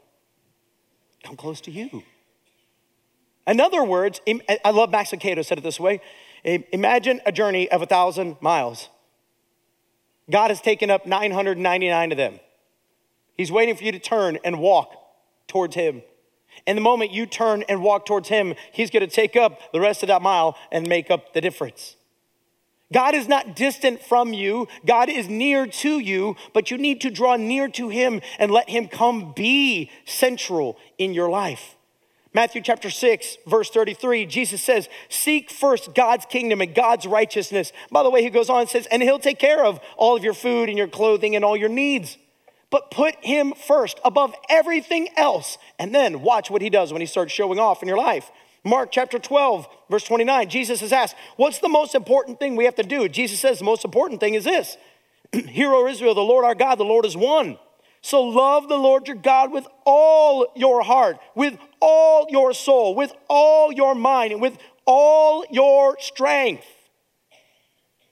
Come 1.24 1.36
close 1.36 1.60
to 1.62 1.70
you. 1.70 2.02
In 3.46 3.60
other 3.60 3.82
words, 3.84 4.20
I 4.64 4.70
love 4.70 4.90
Max 4.90 5.10
Lucado 5.10 5.44
said 5.44 5.58
it 5.58 5.64
this 5.64 5.80
way 5.80 6.00
Imagine 6.44 7.20
a 7.24 7.32
journey 7.32 7.70
of 7.70 7.82
a 7.82 7.86
thousand 7.86 8.36
miles. 8.40 8.88
God 10.32 10.50
has 10.50 10.60
taken 10.60 10.90
up 10.90 11.06
999 11.06 12.12
of 12.12 12.18
them. 12.18 12.40
He's 13.36 13.52
waiting 13.52 13.76
for 13.76 13.84
you 13.84 13.92
to 13.92 13.98
turn 13.98 14.38
and 14.44 14.58
walk 14.58 14.94
towards 15.46 15.76
Him. 15.76 16.02
And 16.66 16.76
the 16.76 16.82
moment 16.82 17.12
you 17.12 17.26
turn 17.26 17.62
and 17.68 17.82
walk 17.82 18.06
towards 18.06 18.28
Him, 18.28 18.54
He's 18.72 18.90
going 18.90 19.06
to 19.06 19.14
take 19.14 19.36
up 19.36 19.72
the 19.72 19.80
rest 19.80 20.02
of 20.02 20.08
that 20.08 20.22
mile 20.22 20.56
and 20.70 20.88
make 20.88 21.10
up 21.10 21.34
the 21.34 21.40
difference. 21.40 21.96
God 22.92 23.14
is 23.14 23.26
not 23.26 23.56
distant 23.56 24.02
from 24.02 24.32
you. 24.32 24.68
God 24.84 25.08
is 25.08 25.28
near 25.28 25.66
to 25.66 25.98
you, 25.98 26.36
but 26.52 26.70
you 26.70 26.76
need 26.76 27.00
to 27.00 27.10
draw 27.10 27.36
near 27.36 27.68
to 27.68 27.88
him 27.88 28.20
and 28.38 28.50
let 28.50 28.68
him 28.68 28.86
come 28.86 29.32
be 29.32 29.90
central 30.04 30.76
in 30.98 31.14
your 31.14 31.30
life. 31.30 31.74
Matthew 32.34 32.62
chapter 32.62 32.88
6, 32.88 33.36
verse 33.46 33.68
33, 33.68 34.24
Jesus 34.24 34.62
says, 34.62 34.88
Seek 35.10 35.50
first 35.50 35.94
God's 35.94 36.24
kingdom 36.24 36.62
and 36.62 36.74
God's 36.74 37.06
righteousness. 37.06 37.72
By 37.90 38.02
the 38.02 38.10
way, 38.10 38.22
he 38.22 38.30
goes 38.30 38.48
on 38.48 38.62
and 38.62 38.70
says, 38.70 38.86
And 38.86 39.02
he'll 39.02 39.18
take 39.18 39.38
care 39.38 39.64
of 39.64 39.80
all 39.98 40.16
of 40.16 40.24
your 40.24 40.32
food 40.32 40.70
and 40.70 40.78
your 40.78 40.88
clothing 40.88 41.36
and 41.36 41.44
all 41.44 41.56
your 41.56 41.68
needs. 41.68 42.16
But 42.70 42.90
put 42.90 43.16
him 43.22 43.52
first 43.52 44.00
above 44.02 44.34
everything 44.48 45.10
else. 45.14 45.58
And 45.78 45.94
then 45.94 46.22
watch 46.22 46.50
what 46.50 46.62
he 46.62 46.70
does 46.70 46.90
when 46.90 47.02
he 47.02 47.06
starts 47.06 47.32
showing 47.34 47.58
off 47.58 47.82
in 47.82 47.88
your 47.88 47.98
life. 47.98 48.30
Mark 48.64 48.90
chapter 48.92 49.18
12, 49.18 49.68
verse 49.90 50.04
29, 50.04 50.48
Jesus 50.48 50.80
is 50.80 50.92
asked, 50.92 51.16
What's 51.36 51.58
the 51.58 51.68
most 51.68 51.94
important 51.94 52.38
thing 52.38 52.56
we 52.56 52.64
have 52.64 52.76
to 52.76 52.82
do? 52.82 53.10
Jesus 53.10 53.40
says, 53.40 53.58
The 53.58 53.64
most 53.66 53.84
important 53.84 54.20
thing 54.20 54.32
is 54.34 54.44
this 54.44 54.78
Hear, 55.32 55.70
O 55.70 55.86
Israel, 55.86 56.14
the 56.14 56.22
Lord 56.22 56.46
our 56.46 56.54
God, 56.54 56.76
the 56.76 56.84
Lord 56.84 57.04
is 57.04 57.16
one. 57.16 57.58
So 58.02 58.22
love 58.22 58.68
the 58.68 58.76
Lord 58.76 59.06
your 59.06 59.16
God 59.16 59.52
with 59.52 59.66
all 59.86 60.48
your 60.56 60.82
heart, 60.82 61.18
with 61.36 61.56
all 61.80 62.26
your 62.28 62.52
soul, 62.52 62.96
with 62.96 63.12
all 63.30 63.72
your 63.72 63.94
mind, 63.94 64.32
and 64.32 64.42
with 64.42 64.58
all 64.84 65.44
your 65.50 65.96
strength. 66.00 66.66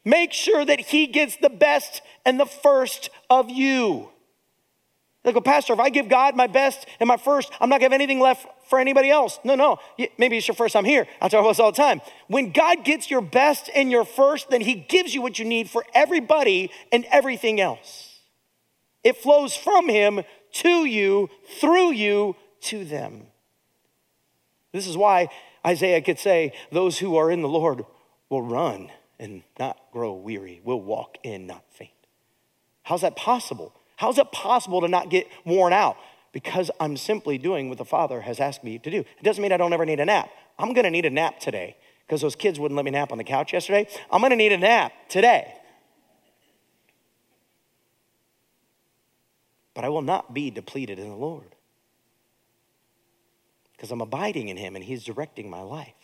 Make 0.04 0.32
sure 0.32 0.64
that 0.64 0.80
He 0.80 1.08
gets 1.08 1.36
the 1.36 1.50
best 1.50 2.02
and 2.24 2.38
the 2.38 2.46
first 2.46 3.10
of 3.28 3.50
you. 3.50 4.10
They 5.24 5.32
go, 5.32 5.40
Pastor, 5.40 5.74
if 5.74 5.80
I 5.80 5.90
give 5.90 6.08
God 6.08 6.34
my 6.34 6.46
best 6.46 6.86
and 6.98 7.06
my 7.06 7.18
first, 7.18 7.52
I'm 7.60 7.68
not 7.68 7.80
gonna 7.80 7.86
have 7.86 7.92
anything 7.92 8.20
left 8.20 8.46
for 8.68 8.78
anybody 8.78 9.10
else. 9.10 9.38
No, 9.44 9.54
no. 9.54 9.78
Maybe 10.16 10.38
it's 10.38 10.48
your 10.48 10.54
first 10.54 10.72
time 10.72 10.84
here. 10.84 11.06
I 11.20 11.28
talk 11.28 11.40
about 11.40 11.50
this 11.50 11.60
all 11.60 11.72
the 11.72 11.76
time. 11.76 12.00
When 12.28 12.52
God 12.52 12.84
gets 12.84 13.10
your 13.10 13.20
best 13.20 13.68
and 13.74 13.90
your 13.90 14.04
first, 14.04 14.48
then 14.48 14.62
He 14.62 14.74
gives 14.74 15.14
you 15.14 15.20
what 15.20 15.38
you 15.38 15.44
need 15.44 15.68
for 15.68 15.84
everybody 15.94 16.70
and 16.90 17.04
everything 17.10 17.60
else. 17.60 18.09
It 19.02 19.16
flows 19.16 19.56
from 19.56 19.88
Him 19.88 20.22
to 20.52 20.84
you, 20.84 21.28
through 21.60 21.92
you, 21.92 22.36
to 22.62 22.84
them. 22.84 23.26
This 24.72 24.86
is 24.86 24.96
why 24.96 25.28
Isaiah 25.66 26.00
could 26.00 26.18
say, 26.18 26.52
Those 26.70 26.98
who 26.98 27.16
are 27.16 27.30
in 27.30 27.42
the 27.42 27.48
Lord 27.48 27.84
will 28.28 28.42
run 28.42 28.90
and 29.18 29.42
not 29.58 29.78
grow 29.92 30.12
weary, 30.12 30.60
will 30.64 30.80
walk 30.80 31.18
and 31.24 31.46
not 31.46 31.64
faint. 31.70 31.90
How's 32.82 33.02
that 33.02 33.16
possible? 33.16 33.74
How's 33.96 34.18
it 34.18 34.32
possible 34.32 34.80
to 34.80 34.88
not 34.88 35.10
get 35.10 35.26
worn 35.44 35.72
out? 35.72 35.96
Because 36.32 36.70
I'm 36.80 36.96
simply 36.96 37.38
doing 37.38 37.68
what 37.68 37.78
the 37.78 37.84
Father 37.84 38.22
has 38.22 38.40
asked 38.40 38.64
me 38.64 38.78
to 38.78 38.90
do. 38.90 39.00
It 39.00 39.22
doesn't 39.22 39.42
mean 39.42 39.52
I 39.52 39.56
don't 39.56 39.72
ever 39.72 39.84
need 39.84 40.00
a 40.00 40.04
nap. 40.04 40.30
I'm 40.58 40.72
gonna 40.72 40.90
need 40.90 41.04
a 41.04 41.10
nap 41.10 41.40
today 41.40 41.76
because 42.06 42.20
those 42.20 42.36
kids 42.36 42.58
wouldn't 42.58 42.76
let 42.76 42.84
me 42.84 42.90
nap 42.90 43.12
on 43.12 43.18
the 43.18 43.24
couch 43.24 43.52
yesterday. 43.52 43.86
I'm 44.10 44.22
gonna 44.22 44.36
need 44.36 44.52
a 44.52 44.58
nap 44.58 44.92
today. 45.08 45.54
But 49.74 49.84
I 49.84 49.88
will 49.88 50.02
not 50.02 50.34
be 50.34 50.50
depleted 50.50 50.98
in 50.98 51.08
the 51.08 51.16
Lord 51.16 51.54
because 53.72 53.90
I'm 53.90 54.00
abiding 54.00 54.48
in 54.48 54.56
Him 54.56 54.76
and 54.76 54.84
He's 54.84 55.04
directing 55.04 55.48
my 55.48 55.62
life. 55.62 55.94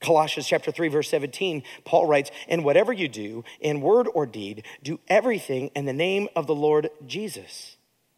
Colossians 0.00 0.46
chapter 0.46 0.72
3 0.72 0.88
verse 0.88 1.10
17 1.10 1.62
Paul 1.84 2.06
writes 2.06 2.30
and 2.48 2.64
whatever 2.64 2.92
you 2.92 3.06
do 3.06 3.44
in 3.60 3.82
word 3.82 4.08
or 4.14 4.24
deed 4.24 4.64
do 4.82 4.98
everything 5.08 5.70
in 5.76 5.84
the 5.84 5.92
name 5.92 6.28
of 6.34 6.46
the 6.46 6.54
Lord 6.54 6.88
Jesus 7.06 7.76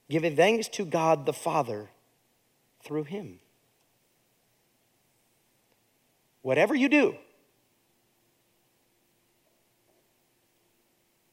giving 0.08 0.36
thanks 0.36 0.68
to 0.68 0.84
God 0.84 1.26
the 1.26 1.32
Father 1.32 1.90
through 2.84 3.04
him 3.04 3.40
Whatever 6.42 6.74
you 6.74 6.88
do 6.88 7.16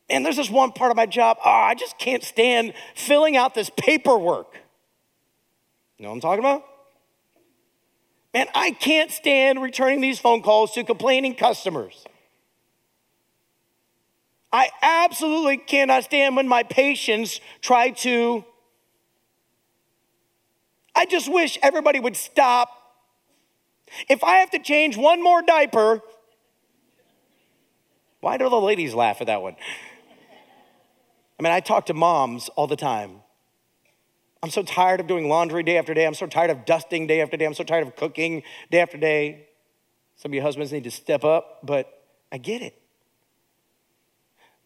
and 0.09 0.25
there's 0.25 0.37
this 0.37 0.49
one 0.49 0.71
part 0.71 0.91
of 0.91 0.97
my 0.97 1.05
job 1.05 1.37
oh, 1.43 1.49
I 1.49 1.75
just 1.75 1.97
can't 1.97 2.23
stand 2.23 2.73
filling 2.95 3.37
out 3.37 3.53
this 3.53 3.69
paperwork 3.77 4.53
you 5.97 6.03
know 6.03 6.09
what 6.09 6.15
I'm 6.15 6.21
talking 6.21 6.39
about 6.39 6.63
Man, 8.33 8.45
I 8.53 8.71
can't 8.71 9.09
stand 9.11 9.61
returning 9.61 10.01
these 10.01 10.19
phone 10.19 10.41
calls 10.41 10.71
to 10.73 10.83
complaining 10.83 11.35
customers. 11.35 12.05
I 14.51 14.69
absolutely 14.81 15.57
cannot 15.57 16.03
stand 16.05 16.35
when 16.35 16.47
my 16.47 16.63
patients 16.63 17.39
try 17.61 17.91
to. 17.91 18.45
I 20.95 21.05
just 21.05 21.31
wish 21.31 21.57
everybody 21.61 21.99
would 21.99 22.15
stop. 22.15 22.69
If 24.07 24.23
I 24.23 24.37
have 24.37 24.51
to 24.51 24.59
change 24.59 24.97
one 24.97 25.23
more 25.23 25.41
diaper, 25.41 26.01
why 28.21 28.37
do 28.37 28.49
the 28.49 28.61
ladies 28.61 28.93
laugh 28.93 29.21
at 29.21 29.27
that 29.27 29.41
one? 29.41 29.55
I 31.39 31.43
mean, 31.43 31.53
I 31.53 31.61
talk 31.61 31.85
to 31.85 31.93
moms 31.93 32.49
all 32.49 32.67
the 32.67 32.75
time. 32.75 33.21
I'm 34.43 34.49
so 34.49 34.61
tired 34.61 34.99
of 34.99 35.07
doing 35.07 35.29
laundry 35.29 35.63
day 35.63 35.77
after 35.77 35.93
day. 35.93 36.05
I'm 36.05 36.13
so 36.13 36.27
tired 36.27 36.49
of 36.49 36.65
dusting 36.65 37.07
day 37.07 37.21
after 37.21 37.37
day. 37.37 37.45
I'm 37.45 37.53
so 37.53 37.63
tired 37.63 37.87
of 37.87 37.95
cooking 37.95 38.43
day 38.69 38.81
after 38.81 38.97
day. 38.97 39.47
Some 40.17 40.31
of 40.31 40.35
you 40.35 40.41
husbands 40.41 40.73
need 40.73 40.83
to 40.83 40.91
step 40.91 41.23
up, 41.23 41.59
but 41.63 42.03
I 42.31 42.37
get 42.37 42.61
it. 42.61 42.75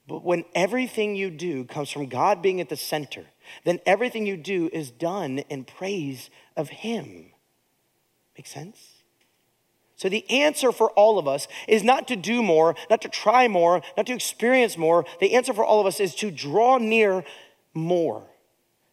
But 0.07 0.23
when 0.23 0.45
everything 0.53 1.15
you 1.15 1.29
do 1.29 1.63
comes 1.63 1.89
from 1.89 2.07
God 2.07 2.41
being 2.41 2.59
at 2.59 2.69
the 2.69 2.75
center, 2.75 3.25
then 3.63 3.79
everything 3.86 4.25
you 4.25 4.36
do 4.36 4.69
is 4.73 4.91
done 4.91 5.39
in 5.49 5.63
praise 5.63 6.29
of 6.57 6.69
Him. 6.69 7.31
Make 8.36 8.47
sense? 8.47 8.92
So, 10.04 10.10
the 10.10 10.30
answer 10.30 10.74
for 10.74 10.92
all 10.92 11.18
of 11.18 11.30
us 11.30 11.48
is 11.66 11.82
not 11.82 12.10
to 12.10 12.18
do 12.18 12.44
more, 12.44 12.76
not 12.89 13.02
to 13.04 13.08
try 13.08 13.48
more, 13.48 13.82
not 13.96 14.06
to 14.08 14.13
experience 14.13 14.78
more. 14.78 15.06
The 15.22 15.34
answer 15.34 15.54
for 15.54 15.63
all 15.63 15.80
of 15.80 15.88
us 15.88 16.02
is 16.02 16.13
to 16.16 16.30
draw 16.30 16.78
near 16.78 17.24
more 17.74 18.26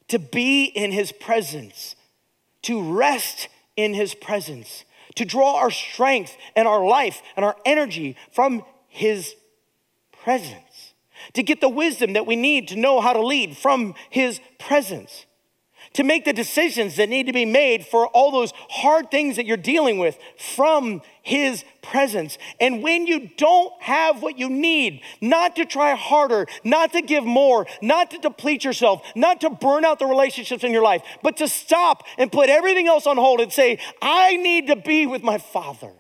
to 0.07 0.21
be 0.21 0.67
in 0.67 0.93
his 0.93 1.11
presence, 1.11 1.97
to 2.63 2.81
rest 2.81 3.49
in 3.75 3.93
his 3.93 4.15
presence, 4.15 4.85
to 5.17 5.25
draw 5.25 5.57
our 5.57 5.73
strength 5.73 6.37
and 6.55 6.69
our 6.69 6.87
life 6.87 7.23
and 7.35 7.45
our 7.45 7.57
energy 7.67 8.17
from 8.31 8.65
his 8.87 9.35
presence, 10.13 10.95
to 11.33 11.43
get 11.43 11.61
the 11.61 11.69
wisdom 11.69 12.13
that 12.13 12.25
we 12.25 12.37
need 12.37 12.69
to 12.69 12.77
know 12.77 13.01
how 13.01 13.13
to 13.13 13.27
lead 13.27 13.57
from 13.57 13.97
his 14.11 14.41
presence, 14.61 15.27
to 15.95 16.05
make 16.05 16.25
the 16.25 16.33
decisions 16.33 16.97
that 16.97 17.09
need 17.09 17.27
to 17.27 17.33
be 17.33 17.45
made 17.45 17.85
for 17.85 18.07
all 18.09 18.31
those 18.31 18.53
hard 18.69 19.11
things 19.11 19.37
that 19.37 19.47
you're 19.47 19.57
dealing 19.57 19.99
with 19.99 20.19
from 20.57 21.03
His 21.23 21.65
presence. 21.83 22.39
And 22.61 22.83
when 22.83 23.07
you 23.07 23.31
don't 23.37 23.73
have 23.83 24.23
what 24.23 24.39
you 24.39 24.49
need, 24.49 25.03
not 25.21 25.57
to 25.57 25.65
try 25.65 25.95
harder, 25.95 26.47
not 26.63 26.93
to 26.93 27.03
give 27.03 27.25
more, 27.25 27.67
not 27.83 28.13
to 28.13 28.19
deplete 28.19 28.65
yourself, 28.65 29.03
not 29.17 29.41
to 29.41 29.51
burn 29.51 29.85
out 29.85 29.99
the 29.99 30.07
relationships 30.07 30.63
in 30.63 30.73
your 30.73 30.83
life, 30.83 31.03
but 31.23 31.37
to 31.39 31.49
stop 31.49 32.05
and 32.19 32.31
put 32.31 32.49
everything 32.49 32.87
else 32.87 33.07
on 33.07 33.17
hold 33.17 33.41
and 33.41 33.53
say, 33.53 33.79
I 34.01 34.37
need 34.37 34.69
to 34.69 34.77
be 34.77 35.07
with 35.07 35.23
my 35.25 35.39
Father. 35.39 35.93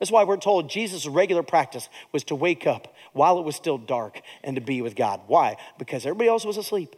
That's 0.00 0.10
why 0.10 0.24
we're 0.24 0.38
told 0.38 0.70
Jesus' 0.70 1.06
regular 1.06 1.42
practice 1.42 1.88
was 2.10 2.24
to 2.24 2.34
wake 2.34 2.66
up 2.66 2.94
while 3.12 3.38
it 3.38 3.44
was 3.44 3.54
still 3.54 3.76
dark 3.78 4.20
and 4.42 4.56
to 4.56 4.62
be 4.62 4.80
with 4.80 4.96
God. 4.96 5.20
Why? 5.26 5.58
Because 5.78 6.06
everybody 6.06 6.28
else 6.28 6.44
was 6.44 6.56
asleep 6.56 6.96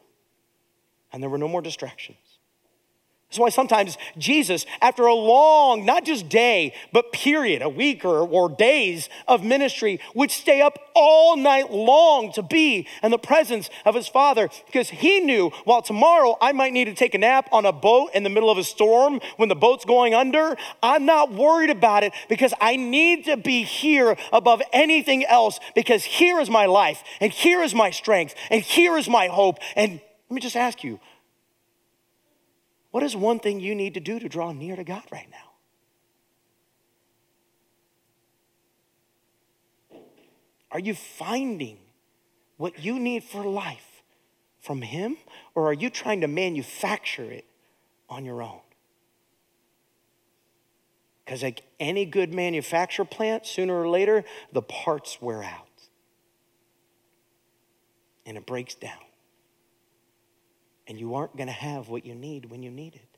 and 1.12 1.22
there 1.22 1.31
were 1.31 1.38
no 1.38 1.48
more 1.48 1.62
distractions. 1.62 2.18
That's 3.33 3.40
why 3.40 3.48
sometimes 3.48 3.96
Jesus, 4.18 4.66
after 4.83 5.07
a 5.07 5.14
long, 5.14 5.87
not 5.87 6.05
just 6.05 6.29
day, 6.29 6.75
but 6.92 7.12
period, 7.12 7.62
a 7.62 7.68
week 7.70 8.05
or, 8.05 8.29
or 8.29 8.51
days 8.51 9.09
of 9.27 9.42
ministry, 9.42 10.01
would 10.14 10.31
stay 10.31 10.61
up 10.61 10.79
all 10.94 11.38
night 11.38 11.72
long 11.72 12.31
to 12.33 12.42
be 12.42 12.87
in 13.03 13.11
the 13.11 13.16
presence 13.16 13.70
of 13.87 13.94
his 13.94 14.07
Father 14.07 14.51
because 14.66 14.90
he 14.90 15.20
knew, 15.20 15.48
while 15.64 15.81
tomorrow 15.81 16.37
I 16.42 16.53
might 16.53 16.75
need 16.75 16.85
to 16.85 16.94
take 16.94 17.14
a 17.14 17.18
nap 17.18 17.48
on 17.53 17.64
a 17.64 17.72
boat 17.72 18.11
in 18.12 18.22
the 18.22 18.29
middle 18.29 18.51
of 18.51 18.59
a 18.59 18.64
storm 18.64 19.18
when 19.38 19.48
the 19.48 19.57
boat's 19.57 19.87
going 19.87 20.12
under, 20.12 20.55
I'm 20.83 21.07
not 21.07 21.33
worried 21.33 21.70
about 21.70 22.05
it 22.05 22.12
because 22.29 22.53
I 22.61 22.77
need 22.77 23.25
to 23.25 23.38
be 23.38 23.62
here 23.62 24.14
above 24.31 24.61
anything 24.75 25.25
else 25.25 25.59
because 25.75 26.05
here 26.05 26.38
is 26.38 26.51
my 26.51 26.66
life 26.66 27.03
and 27.18 27.33
here 27.33 27.62
is 27.62 27.75
my 27.75 27.92
strength 27.92 28.35
and 28.51 28.61
here 28.61 28.98
is 28.98 29.09
my 29.09 29.29
hope. 29.29 29.57
And 29.75 30.03
let 30.33 30.37
me 30.37 30.40
just 30.40 30.57
ask 30.57 30.83
you 30.83 30.99
what 32.90 33.03
is 33.03 33.14
one 33.14 33.38
thing 33.38 33.61
you 33.61 33.75
need 33.75 33.92
to 33.92 34.01
do 34.01 34.18
to 34.18 34.31
draw 34.31 34.51
near 34.51 34.77
to 34.77 34.83
God 34.83 35.03
right 35.12 35.29
now? 35.31 35.51
Are 40.71 40.79
you 40.79 40.95
finding 40.95 41.77
what 42.57 42.83
you 42.83 42.99
need 42.99 43.25
for 43.25 43.45
life 43.45 44.03
from 44.59 44.81
Him, 44.81 45.18
or 45.55 45.68
are 45.68 45.75
you 45.75 45.90
trying 45.90 46.23
to 46.23 46.29
manufacture 46.29 47.31
it 47.31 47.45
on 48.09 48.25
your 48.25 48.40
own? 48.40 48.61
Because, 51.27 51.42
like 51.42 51.61
any 51.79 52.07
good 52.07 52.33
manufacturer 52.33 53.05
plant, 53.05 53.45
sooner 53.45 53.79
or 53.79 53.87
later, 53.87 54.25
the 54.51 54.62
parts 54.62 55.21
wear 55.21 55.42
out 55.42 55.68
and 58.25 58.38
it 58.38 58.47
breaks 58.47 58.75
down 58.75 59.12
and 60.92 61.00
you 61.00 61.14
aren't 61.14 61.35
going 61.38 61.46
to 61.46 61.55
have 61.55 61.88
what 61.88 62.05
you 62.05 62.14
need 62.14 62.50
when 62.50 62.62
you 62.62 62.70
need 62.70 62.94
it. 62.94 63.16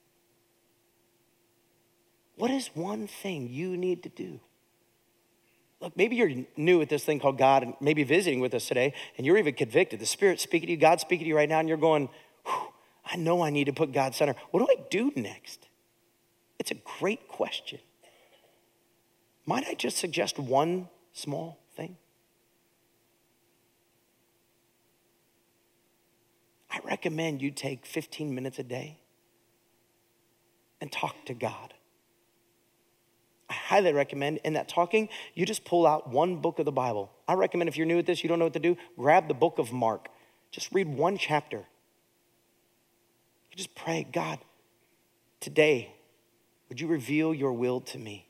What 2.37 2.53
is 2.53 2.69
one 2.69 3.09
thing 3.09 3.49
you 3.49 3.77
need 3.77 4.05
to 4.05 4.09
do? 4.09 4.39
Look, 5.81 5.97
maybe 5.97 6.15
you're 6.15 6.31
new 6.57 6.81
at 6.83 6.89
this 6.89 7.03
thing 7.03 7.19
called 7.19 7.37
God 7.37 7.65
and 7.65 7.75
maybe 7.81 8.05
visiting 8.05 8.39
with 8.39 8.55
us 8.55 8.69
today, 8.69 8.95
and 9.17 9.27
you're 9.27 9.37
even 9.39 9.55
convicted. 9.55 9.99
The 9.99 10.07
Spirit's 10.07 10.45
speaking 10.45 10.69
to 10.69 10.75
you, 10.75 10.79
God's 10.79 11.01
speaking 11.01 11.25
to 11.25 11.29
you 11.31 11.37
right 11.37 11.49
now, 11.49 11.59
and 11.59 11.69
you're 11.69 11.77
going, 11.77 12.11
I 12.47 13.17
know 13.17 13.43
I 13.43 13.51
need 13.51 13.65
to 13.65 13.73
put 13.73 13.91
God 13.91 14.15
center. 14.15 14.37
What 14.53 14.61
do 14.61 14.69
I 14.71 14.77
do 14.89 15.11
next? 15.17 15.67
It's 16.61 16.71
a 16.71 16.77
great 17.01 17.27
question. 17.27 17.81
Might 19.47 19.67
I 19.67 19.75
just 19.75 19.99
suggest 19.99 20.39
one 20.39 20.89
small 21.13 21.59
thing? 21.75 21.97
I 26.71 26.79
recommend 26.95 27.43
you 27.43 27.51
take 27.51 27.85
15 27.85 28.33
minutes 28.33 28.61
a 28.61 28.63
day 28.63 29.01
and 30.81 30.93
talk 30.93 31.17
to 31.25 31.35
God. 31.35 31.75
I 33.51 33.55
highly 33.55 33.93
recommend 33.93 34.39
in 34.45 34.53
that 34.53 34.69
talking, 34.69 35.09
you 35.35 35.45
just 35.45 35.65
pull 35.65 35.89
out 35.89 36.09
one 36.09 36.37
book 36.37 36.61
of 36.61 36.67
the 36.67 36.73
Bible. 36.73 37.11
I 37.27 37.35
recommend 37.35 37.69
if 37.69 37.77
you're 37.77 37.85
new 37.85 37.99
at 37.99 38.07
this, 38.07 38.23
you 38.23 38.29
don't 38.29 38.39
know 38.39 38.45
what 38.45 38.53
to 38.53 38.61
do, 38.61 38.77
grab 38.97 39.27
the 39.27 39.35
book 39.35 39.59
of 39.59 39.73
Mark. 39.73 40.07
Just 40.53 40.73
read 40.73 40.87
one 40.87 41.19
chapter. 41.19 41.65
You 43.51 43.57
just 43.57 43.75
pray, 43.75 44.07
God, 44.13 44.39
today, 45.41 45.93
would 46.69 46.81
you 46.81 46.87
reveal 46.87 47.35
your 47.35 47.55
will 47.55 47.81
to 47.81 47.99
me? 47.99 48.29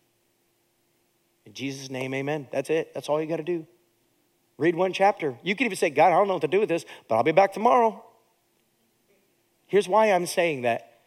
In 1.44 1.52
Jesus' 1.52 1.90
name, 1.90 2.14
amen. 2.14 2.48
That's 2.50 2.70
it. 2.70 2.94
That's 2.94 3.10
all 3.10 3.20
you 3.20 3.28
got 3.28 3.36
to 3.36 3.42
do. 3.42 3.66
Read 4.56 4.74
one 4.74 4.94
chapter. 4.94 5.36
You 5.42 5.54
can 5.54 5.66
even 5.66 5.76
say, 5.76 5.90
God, 5.90 6.06
I 6.06 6.16
don't 6.16 6.28
know 6.28 6.34
what 6.34 6.42
to 6.42 6.48
do 6.48 6.60
with 6.60 6.70
this, 6.70 6.86
but 7.08 7.16
I'll 7.16 7.22
be 7.22 7.32
back 7.32 7.52
tomorrow. 7.52 8.02
Here's 9.66 9.88
why 9.88 10.12
I'm 10.12 10.26
saying 10.26 10.62
that. 10.62 11.00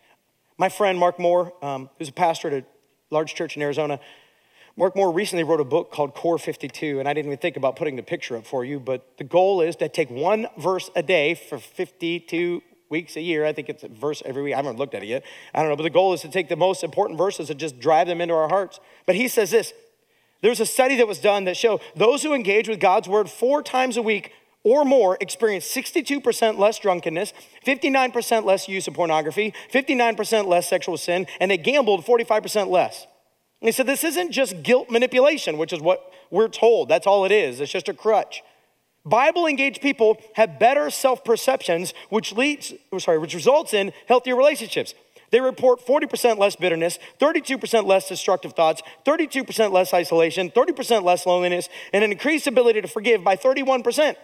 My 0.57 0.69
friend 0.69 0.97
Mark 0.97 1.19
Moore, 1.19 1.53
um, 1.61 1.89
who's 1.97 2.09
a 2.09 2.13
pastor 2.13 2.47
at 2.47 2.53
a 2.53 2.65
large 3.11 3.35
church 3.35 3.55
in 3.55 3.61
Arizona, 3.61 3.99
Mark 4.75 4.95
Moore 4.95 5.11
recently 5.11 5.43
wrote 5.43 5.59
a 5.59 5.65
book 5.65 5.91
called 5.91 6.13
Core 6.13 6.37
52, 6.37 6.99
and 6.99 7.07
I 7.07 7.13
didn't 7.13 7.27
even 7.27 7.39
think 7.39 7.57
about 7.57 7.75
putting 7.75 7.95
the 7.95 8.03
picture 8.03 8.37
up 8.37 8.45
for 8.45 8.63
you, 8.63 8.79
but 8.79 9.17
the 9.17 9.23
goal 9.23 9.61
is 9.61 9.75
to 9.77 9.89
take 9.89 10.09
one 10.09 10.47
verse 10.57 10.89
a 10.95 11.01
day 11.01 11.33
for 11.33 11.57
52 11.57 12.61
weeks 12.89 13.15
a 13.15 13.21
year. 13.21 13.45
I 13.45 13.53
think 13.53 13.69
it's 13.69 13.83
a 13.83 13.87
verse 13.87 14.21
every 14.25 14.43
week. 14.43 14.53
I 14.53 14.57
haven't 14.57 14.77
looked 14.77 14.93
at 14.93 15.03
it 15.03 15.07
yet. 15.07 15.23
I 15.53 15.61
don't 15.61 15.69
know, 15.69 15.75
but 15.75 15.83
the 15.83 15.89
goal 15.89 16.13
is 16.13 16.21
to 16.21 16.29
take 16.29 16.47
the 16.47 16.55
most 16.55 16.83
important 16.83 17.17
verses 17.17 17.49
and 17.49 17.59
just 17.59 17.79
drive 17.79 18.07
them 18.07 18.21
into 18.21 18.33
our 18.33 18.49
hearts. 18.49 18.79
But 19.05 19.15
he 19.15 19.27
says 19.27 19.51
this 19.51 19.73
there's 20.41 20.59
a 20.59 20.65
study 20.65 20.95
that 20.97 21.07
was 21.07 21.19
done 21.19 21.45
that 21.45 21.57
showed 21.57 21.81
those 21.95 22.23
who 22.23 22.33
engage 22.33 22.69
with 22.69 22.79
God's 22.79 23.07
word 23.07 23.29
four 23.29 23.63
times 23.63 23.97
a 23.97 24.01
week 24.01 24.31
or 24.67 24.83
more 24.83 25.17
experienced 25.21 25.73
62% 25.73 26.57
less 26.57 26.77
drunkenness, 26.77 27.31
59% 27.65 28.43
less 28.43 28.67
use 28.67 28.85
of 28.89 28.93
pornography, 28.93 29.53
59% 29.71 30.45
less 30.45 30.67
sexual 30.67 30.97
sin, 30.97 31.25
and 31.39 31.49
they 31.49 31.57
gambled 31.57 32.05
45% 32.05 32.67
less. 32.67 33.07
And 33.61 33.69
he 33.69 33.71
said, 33.71 33.87
This 33.87 34.03
isn't 34.03 34.31
just 34.31 34.63
guilt 34.63 34.91
manipulation, 34.91 35.57
which 35.57 35.71
is 35.71 35.79
what 35.79 36.11
we're 36.29 36.49
told. 36.49 36.89
That's 36.89 37.07
all 37.07 37.23
it 37.23 37.31
is. 37.31 37.61
It's 37.61 37.71
just 37.71 37.87
a 37.87 37.93
crutch. 37.93 38.43
Bible 39.05 39.47
engaged 39.47 39.81
people 39.81 40.17
have 40.33 40.59
better 40.59 40.89
self 40.89 41.23
perceptions, 41.23 41.93
which 42.09 42.33
leads, 42.33 42.73
oh, 42.91 42.97
sorry, 42.97 43.19
which 43.19 43.33
results 43.33 43.73
in 43.73 43.93
healthier 44.09 44.35
relationships. 44.35 44.93
They 45.31 45.39
report 45.39 45.85
40% 45.85 46.39
less 46.39 46.57
bitterness, 46.57 46.99
32% 47.21 47.85
less 47.85 48.09
destructive 48.09 48.51
thoughts, 48.51 48.81
32% 49.05 49.71
less 49.71 49.93
isolation, 49.93 50.51
30% 50.51 51.03
less 51.03 51.25
loneliness, 51.25 51.69
and 51.93 52.03
an 52.03 52.11
increased 52.11 52.47
ability 52.47 52.81
to 52.81 52.87
forgive 52.89 53.23
by 53.23 53.37
31%. 53.37 54.17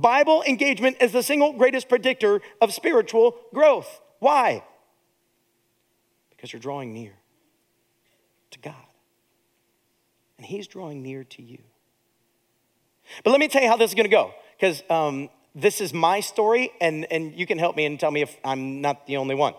Bible 0.00 0.42
engagement 0.46 0.98
is 1.00 1.12
the 1.12 1.22
single 1.22 1.52
greatest 1.52 1.88
predictor 1.88 2.40
of 2.60 2.72
spiritual 2.72 3.36
growth. 3.52 4.00
Why? 4.18 4.64
Because 6.30 6.52
you're 6.52 6.60
drawing 6.60 6.92
near 6.92 7.14
to 8.50 8.58
God, 8.58 8.74
and 10.36 10.46
He's 10.46 10.66
drawing 10.66 11.02
near 11.02 11.24
to 11.24 11.42
you. 11.42 11.58
But 13.24 13.30
let 13.30 13.40
me 13.40 13.48
tell 13.48 13.62
you 13.62 13.68
how 13.68 13.76
this 13.76 13.90
is 13.90 13.94
going 13.94 14.04
to 14.04 14.10
go, 14.10 14.32
because 14.56 14.82
um, 14.90 15.30
this 15.54 15.80
is 15.80 15.92
my 15.92 16.20
story, 16.20 16.70
and, 16.80 17.06
and 17.10 17.34
you 17.34 17.46
can 17.46 17.58
help 17.58 17.76
me 17.76 17.84
and 17.84 17.98
tell 17.98 18.10
me 18.10 18.22
if 18.22 18.36
I'm 18.44 18.80
not 18.80 19.06
the 19.06 19.16
only 19.16 19.34
one. 19.34 19.54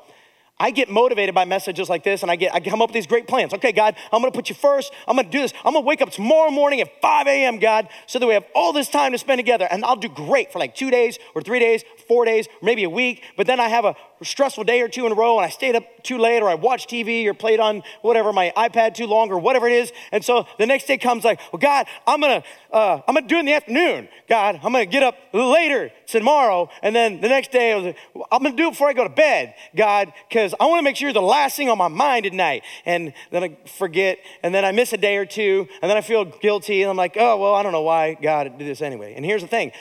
I 0.60 0.72
get 0.72 0.90
motivated 0.90 1.34
by 1.34 1.46
messages 1.46 1.90
like 1.90 2.04
this 2.04 2.22
and 2.22 2.30
I 2.30 2.36
get 2.36 2.54
I 2.54 2.60
come 2.60 2.82
up 2.82 2.90
with 2.90 2.94
these 2.94 3.08
great 3.08 3.28
plans. 3.28 3.54
Okay, 3.54 3.72
God, 3.72 3.96
I'm 4.12 4.22
gonna 4.22 4.32
put 4.32 4.50
you 4.50 4.56
first. 4.56 4.92
I'm 5.08 5.16
gonna 5.16 5.30
do 5.30 5.40
this. 5.40 5.54
I'm 5.64 5.74
gonna 5.74 5.86
wake 5.86 6.02
up 6.02 6.12
tomorrow 6.12 6.52
morning 6.52 6.82
at 6.82 7.02
5 7.02 7.28
a.m., 7.28 7.60
God, 7.60 7.88
so 8.08 8.20
that 8.20 8.28
we 8.28 8.34
have 8.34 8.46
all 8.54 8.74
this 8.74 8.90
time 8.90 9.14
to 9.14 9.18
spend 9.18 9.40
together. 9.40 9.68
And 9.70 9.86
I'll 9.86 9.96
do 9.96 10.10
great 10.10 10.52
for 10.52 10.60
like 10.60 10.76
two 10.76 10.92
days 10.92 11.18
or 11.34 11.42
three 11.42 11.60
days, 11.60 11.84
four 12.08 12.26
days, 12.26 12.48
maybe 12.62 12.84
a 12.84 12.90
week. 12.90 13.24
But 13.38 13.48
then 13.48 13.60
I 13.60 13.70
have 13.70 13.86
a 13.86 13.96
stressful 14.22 14.64
day 14.64 14.82
or 14.82 14.88
two 14.88 15.06
in 15.06 15.12
a 15.12 15.16
row 15.16 15.38
and 15.38 15.46
I 15.46 15.50
stayed 15.50 15.76
up 15.76 15.84
too 16.04 16.18
late 16.18 16.42
or 16.42 16.50
I 16.50 16.56
watched 16.56 16.90
TV 16.90 17.26
or 17.26 17.34
played 17.34 17.60
on 17.60 17.84
whatever, 18.02 18.34
my 18.34 18.52
iPad 18.56 18.94
too 18.94 19.06
long 19.06 19.32
or 19.32 19.40
whatever 19.40 19.68
it 19.68 19.74
is. 19.74 19.92
And 20.12 20.24
so 20.24 20.46
the 20.58 20.66
next 20.66 20.86
day 20.86 20.98
comes 20.98 21.24
like, 21.24 21.40
well, 21.52 21.60
God, 21.60 21.88
I'm 22.06 22.22
gonna 22.22 22.44
uh, 22.72 23.02
I'm 23.08 23.16
gonna 23.16 23.28
do 23.28 23.38
it 23.38 23.40
in 23.40 23.46
the 23.46 23.54
afternoon. 23.54 24.10
God, 24.28 24.56
I'm 24.64 24.72
gonna 24.72 24.86
get 24.86 25.04
up 25.04 25.16
later 25.34 25.92
tomorrow. 26.08 26.70
And 26.82 26.96
then 26.96 27.22
the 27.22 27.30
next 27.30 27.52
day, 27.52 27.72
I 27.72 27.76
was 27.76 27.86
like, 27.86 27.98
I'm 28.32 28.44
gonna 28.44 28.56
do 28.56 28.68
it 28.68 28.72
before 28.72 28.90
I 28.90 28.94
go 28.94 29.04
to 29.04 29.14
bed, 29.14 29.56
God, 29.76 30.14
because 30.28 30.54
I 30.60 30.66
wanna 30.66 30.84
make 30.84 30.96
sure 30.96 31.12
the 31.14 31.22
last 31.22 31.56
thing 31.56 31.70
on 31.70 31.78
my 31.78 31.88
mind 31.88 32.26
at 32.26 32.34
night. 32.34 32.64
And 32.86 33.14
then 33.32 33.44
I 33.44 33.58
forget, 33.78 34.20
and 34.44 34.54
then 34.54 34.66
I 34.66 34.72
miss 34.72 34.94
a 34.94 34.98
day 34.98 35.18
or 35.18 35.26
two, 35.26 35.68
and 35.82 35.90
then 35.90 35.98
I 35.98 36.02
feel 36.02 36.26
guilty, 36.26 36.82
and 36.82 36.90
I'm 36.90 36.98
like, 36.98 37.16
oh, 37.18 37.38
well, 37.38 37.56
I 37.56 37.64
don't 37.64 37.72
know 37.72 37.82
why 37.82 38.16
God 38.16 38.58
did 38.58 38.68
this 38.68 38.82
anyway. 38.82 39.14
And 39.16 39.26
here's 39.26 39.42
the 39.42 39.48
thing 39.48 39.72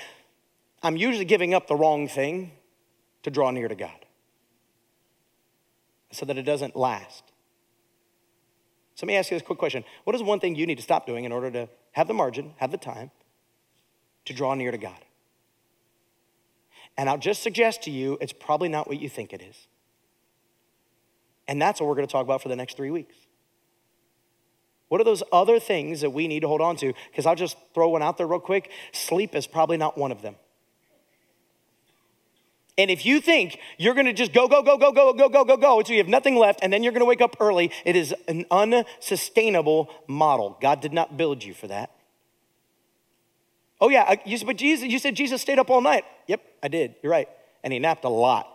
I'm 0.83 0.97
usually 0.97 1.25
giving 1.25 1.55
up 1.55 1.67
the 1.67 1.77
wrong 1.77 2.09
thing 2.09 2.53
to 3.25 3.31
draw 3.31 3.51
near 3.51 3.69
to 3.69 3.75
God 3.75 4.05
so 6.11 6.25
that 6.27 6.39
it 6.39 6.43
doesn't 6.43 6.77
last. 6.77 7.25
So 8.95 9.07
let 9.07 9.09
me 9.09 9.17
ask 9.17 9.31
you 9.31 9.37
this 9.37 9.47
quick 9.47 9.59
question 9.59 9.85
What 10.05 10.17
is 10.17 10.23
one 10.23 10.41
thing 10.41 10.55
you 10.55 10.67
need 10.67 10.79
to 10.79 10.83
stop 10.83 11.07
doing 11.07 11.25
in 11.25 11.33
order 11.33 11.51
to 11.51 11.69
have 11.93 12.09
the 12.09 12.15
margin, 12.15 12.55
have 12.57 12.71
the 12.71 12.79
time 12.79 13.11
to 14.25 14.33
draw 14.33 14.55
near 14.55 14.71
to 14.71 14.79
God? 14.79 14.99
And 16.97 17.09
I'll 17.09 17.19
just 17.19 17.43
suggest 17.43 17.83
to 17.83 17.91
you, 17.91 18.19
it's 18.21 18.33
probably 18.33 18.69
not 18.69 18.89
what 18.89 19.01
you 19.01 19.09
think 19.09 19.33
it 19.33 19.41
is. 19.41 19.69
And 21.47 21.63
that's 21.63 21.81
what 21.81 21.89
we're 21.89 21.95
going 21.95 22.09
to 22.09 22.13
talk 22.13 22.25
about 22.25 22.43
for 22.43 22.49
the 22.49 22.57
next 22.57 22.77
three 22.77 22.91
weeks. 22.91 23.15
What 24.89 25.01
are 25.01 25.05
those 25.05 25.23
other 25.33 25.61
things 25.61 26.01
that 26.01 26.11
we 26.11 26.27
need 26.27 26.41
to 26.41 26.49
hold 26.49 26.61
on 26.61 26.77
to? 26.77 26.93
Because 27.11 27.25
I'll 27.25 27.37
just 27.37 27.57
throw 27.75 27.89
one 27.91 28.03
out 28.03 28.17
there 28.17 28.27
real 28.27 28.41
quick. 28.41 28.71
Sleep 28.93 29.35
is 29.35 29.47
probably 29.47 29.77
not 29.77 29.97
one 29.97 30.11
of 30.11 30.23
them. 30.23 30.35
And 32.79 32.91
if 32.91 33.05
you 33.05 33.21
think 33.21 33.59
you're 33.77 33.95
gonna 33.95 34.13
just 34.13 34.33
go, 34.33 34.47
go, 34.47 34.63
go, 34.63 34.79
go, 34.79 34.93
go, 34.93 35.13
go, 35.13 35.29
go, 35.29 35.45
go, 35.45 35.57
go, 35.57 35.79
until 35.81 35.97
you 35.97 36.01
have 36.01 36.09
nothing 36.09 36.37
left, 36.37 36.61
and 36.63 36.73
then 36.73 36.85
you're 36.85 36.93
gonna 36.93 37.05
wake 37.05 37.21
up 37.21 37.37
early, 37.41 37.73
it 37.85 37.97
is 37.97 38.15
an 38.29 38.47
unsustainable 38.51 39.91
model. 40.07 40.57
God 40.63 40.81
did 40.81 40.93
not 40.93 41.17
build 41.17 41.43
you 41.43 41.53
for 41.53 41.67
that. 41.67 41.91
Oh, 43.81 43.89
yeah, 43.89 44.15
you, 44.25 44.39
but 44.45 44.57
Jesus, 44.57 44.89
you 44.89 44.99
said 44.99 45.15
Jesus 45.15 45.43
stayed 45.43 45.59
up 45.59 45.71
all 45.71 45.81
night. 45.81 46.05
Yep, 46.27 46.41
I 46.63 46.69
did. 46.69 46.95
You're 47.03 47.13
right. 47.13 47.29
And 47.63 47.73
he 47.73 47.79
napped 47.79 48.05
a 48.05 48.09
lot. 48.09 48.49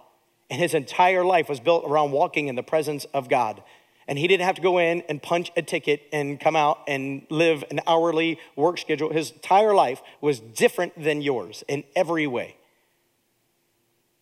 And 0.49 0.59
his 0.59 0.73
entire 0.73 1.23
life 1.23 1.47
was 1.47 1.59
built 1.59 1.85
around 1.85 2.11
walking 2.11 2.47
in 2.47 2.55
the 2.55 2.63
presence 2.63 3.05
of 3.13 3.29
God. 3.29 3.63
And 4.05 4.19
he 4.19 4.27
didn't 4.27 4.45
have 4.45 4.55
to 4.55 4.61
go 4.61 4.79
in 4.79 5.01
and 5.07 5.23
punch 5.23 5.51
a 5.55 5.61
ticket 5.61 6.03
and 6.11 6.39
come 6.39 6.57
out 6.57 6.79
and 6.89 7.25
live 7.29 7.63
an 7.71 7.79
hourly 7.87 8.37
work 8.57 8.77
schedule. 8.77 9.13
His 9.13 9.31
entire 9.31 9.73
life 9.73 10.01
was 10.19 10.41
different 10.41 11.01
than 11.01 11.21
yours 11.21 11.63
in 11.69 11.85
every 11.95 12.27
way. 12.27 12.57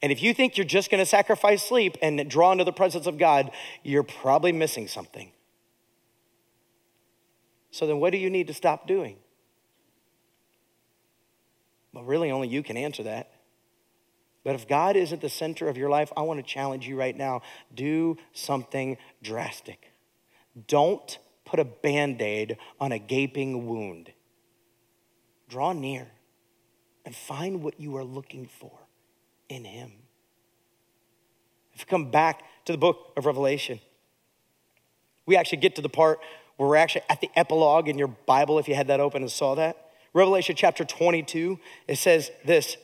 And 0.02 0.12
if 0.12 0.24
you 0.24 0.34
think 0.34 0.58
you're 0.58 0.66
just 0.66 0.90
going 0.90 1.00
to 1.00 1.06
sacrifice 1.06 1.64
sleep 1.64 1.96
and 2.02 2.30
draw 2.30 2.52
into 2.52 2.64
the 2.64 2.74
presence 2.74 3.06
of 3.06 3.18
God, 3.18 3.52
you're 3.84 4.04
probably 4.04 4.52
missing 4.52 4.88
something. 4.88 5.32
So 7.70 7.86
then, 7.88 8.00
what 8.00 8.12
do 8.12 8.18
you 8.18 8.30
need 8.30 8.48
to 8.48 8.54
stop 8.54 8.88
doing? 8.88 9.18
Well, 11.94 12.04
really, 12.04 12.32
only 12.32 12.48
you 12.48 12.64
can 12.64 12.78
answer 12.78 13.04
that. 13.04 13.32
But 14.44 14.56
if 14.56 14.68
God 14.68 14.96
isn't 14.96 15.22
the 15.22 15.30
center 15.30 15.68
of 15.68 15.78
your 15.78 15.90
life, 15.90 16.12
I 16.18 16.22
want 16.22 16.40
to 16.40 16.44
challenge 16.44 16.88
you 16.88 16.98
right 16.98 17.16
now 17.16 17.42
do 17.74 18.18
something 18.34 18.98
drastic. 19.22 19.94
Don't 20.68 21.20
put 21.46 21.60
a 21.60 21.66
band 21.66 22.22
aid 22.22 22.58
on 22.80 22.92
a 22.92 22.98
gaping 22.98 23.68
wound. 23.68 24.12
Draw 25.48 25.74
near 25.74 26.08
and 27.06 27.16
find 27.16 27.62
what 27.62 27.80
you 27.80 27.96
are 27.98 28.04
looking 28.04 28.48
for 28.48 28.81
in 29.52 29.66
Him. 29.66 29.92
If 31.74 31.82
you 31.82 31.86
come 31.86 32.10
back 32.10 32.44
to 32.66 32.72
the 32.72 32.78
book 32.78 33.12
of 33.18 33.26
Revelation, 33.26 33.80
we 35.26 35.36
actually 35.36 35.60
get 35.60 35.76
to 35.76 35.82
the 35.82 35.90
part 35.90 36.20
where 36.58 36.70
we're 36.70 36.76
actually 36.78 37.04
at 37.10 37.22
the 37.22 37.30
epilogue 37.36 37.88
in 37.88 37.98
your 37.98 38.08
Bible, 38.08 38.60
if 38.60 38.68
you 38.68 38.76
had 38.76 38.88
that 38.88 39.00
open 39.00 39.22
and 39.22 39.32
saw 39.32 39.56
that. 39.56 39.92
Revelation 40.14 40.56
chapter 40.56 40.84
22, 40.84 41.60
it 41.88 41.98
says 41.98 42.32
this 42.46 42.78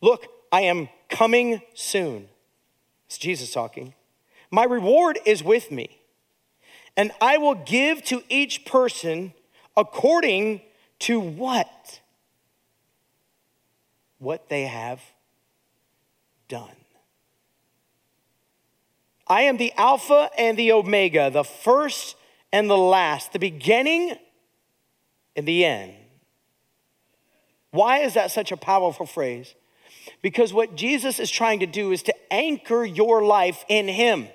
Look, 0.00 0.26
I 0.50 0.62
am 0.62 0.88
coming 1.08 1.62
soon. 1.74 2.28
It's 3.06 3.18
Jesus 3.18 3.52
talking. 3.52 3.94
My 4.50 4.64
reward 4.64 5.18
is 5.26 5.44
with 5.44 5.70
me, 5.70 6.00
and 6.96 7.12
I 7.20 7.38
will 7.38 7.54
give 7.54 8.02
to 8.04 8.22
each 8.28 8.64
person 8.64 9.34
according 9.76 10.62
to 11.00 11.20
what? 11.20 12.00
What 14.20 14.48
they 14.48 14.66
have 14.66 15.00
done. 16.46 16.68
I 19.26 19.42
am 19.42 19.56
the 19.56 19.72
Alpha 19.76 20.28
and 20.36 20.58
the 20.58 20.72
Omega, 20.72 21.30
the 21.30 21.42
first 21.42 22.16
and 22.52 22.68
the 22.68 22.76
last, 22.76 23.32
the 23.32 23.38
beginning 23.38 24.14
and 25.34 25.48
the 25.48 25.64
end. 25.64 25.94
Why 27.70 27.98
is 27.98 28.14
that 28.14 28.30
such 28.30 28.52
a 28.52 28.56
powerful 28.56 29.06
phrase? 29.06 29.54
Because 30.22 30.52
what 30.52 30.76
Jesus 30.76 31.18
is 31.18 31.30
trying 31.30 31.60
to 31.60 31.66
do 31.66 31.92
is 31.92 32.02
to 32.02 32.14
anchor 32.32 32.84
your 32.84 33.24
life 33.24 33.64
in 33.68 33.88
Him. 33.88 34.28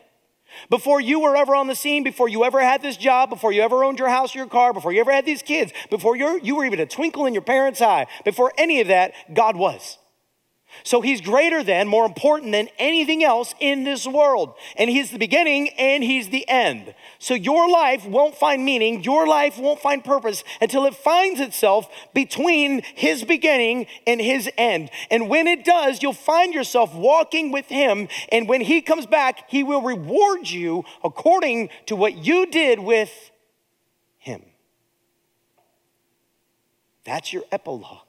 Before 0.70 1.00
you 1.00 1.20
were 1.20 1.36
ever 1.36 1.56
on 1.56 1.68
the 1.68 1.76
scene, 1.76 2.04
before 2.04 2.30
you 2.30 2.44
ever 2.44 2.62
had 2.62 2.82
this 2.82 2.98
job, 2.98 3.30
before 3.30 3.52
you 3.52 3.62
ever 3.62 3.84
owned 3.84 4.00
your 4.00 4.10
house 4.10 4.36
or 4.36 4.39
your 4.39 4.48
car, 4.48 4.74
before 4.74 4.91
you 4.91 5.00
ever 5.00 5.12
had 5.12 5.26
these 5.26 5.41
kids, 5.41 5.72
before 5.89 6.15
you 6.15 6.56
were 6.56 6.65
even 6.65 6.80
a 6.80 6.86
twinkle 6.86 7.26
in 7.26 7.34
your 7.34 7.44
parents' 7.44 7.82
eye, 7.82 8.08
before 8.24 8.54
any 8.58 8.82
of 8.82 8.88
that, 8.88 9.13
God 9.34 9.56
was. 9.56 9.98
So 10.84 11.02
he's 11.02 11.22
greater 11.22 11.64
than, 11.64 11.88
more 11.88 12.06
important 12.06 12.52
than 12.52 12.70
anything 12.78 13.24
else 13.24 13.54
in 13.60 13.84
this 13.84 14.06
world. 14.06 14.56
And 14.76 14.90
he's 14.90 15.12
the 15.12 15.18
beginning 15.18 15.70
and 15.78 16.04
he's 16.04 16.30
the 16.30 16.48
end. 16.48 16.94
So 17.20 17.34
your 17.34 17.70
life 17.70 18.06
won't 18.06 18.36
find 18.36 18.64
meaning, 18.64 19.04
your 19.04 19.28
life 19.28 19.58
won't 19.58 19.80
find 19.80 20.04
purpose 20.04 20.44
until 20.62 20.86
it 20.86 20.96
finds 20.96 21.40
itself 21.40 21.90
between 22.14 22.82
his 22.96 23.24
beginning 23.24 23.88
and 24.06 24.22
his 24.22 24.50
end. 24.58 24.90
And 25.10 25.30
when 25.30 25.48
it 25.48 25.66
does, 25.66 26.02
you'll 26.04 26.14
find 26.14 26.54
yourself 26.54 26.94
walking 26.94 27.52
with 27.52 27.68
him. 27.68 28.08
And 28.32 28.48
when 28.48 28.62
he 28.62 28.82
comes 28.82 29.06
back, 29.06 29.50
he 29.50 29.64
will 29.64 29.82
reward 29.82 30.50
you 30.50 30.84
according 31.04 31.70
to 31.88 31.96
what 31.96 32.18
you 32.18 32.46
did 32.46 32.80
with 32.80 33.32
him. 34.18 34.44
That's 37.04 37.32
your 37.32 37.44
epilogue. 37.52 38.05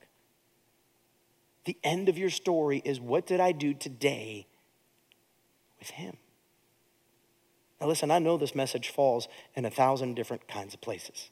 The 1.67 1.77
end 1.83 2.09
of 2.09 2.17
your 2.17 2.31
story 2.31 2.81
is 2.85 3.01
what 3.01 3.27
did 3.27 3.41
I 3.41 3.53
do 3.53 3.75
today 3.75 4.47
with 5.81 5.91
him? 5.91 6.17
Now, 7.81 7.89
listen, 7.89 8.11
I 8.11 8.21
know 8.21 8.39
this 8.39 8.55
message 8.55 8.89
falls 8.89 9.29
in 9.55 9.65
a 9.65 9.71
thousand 9.71 10.15
different 10.15 10.49
kinds 10.49 10.75
of 10.75 10.81
places. 10.81 11.31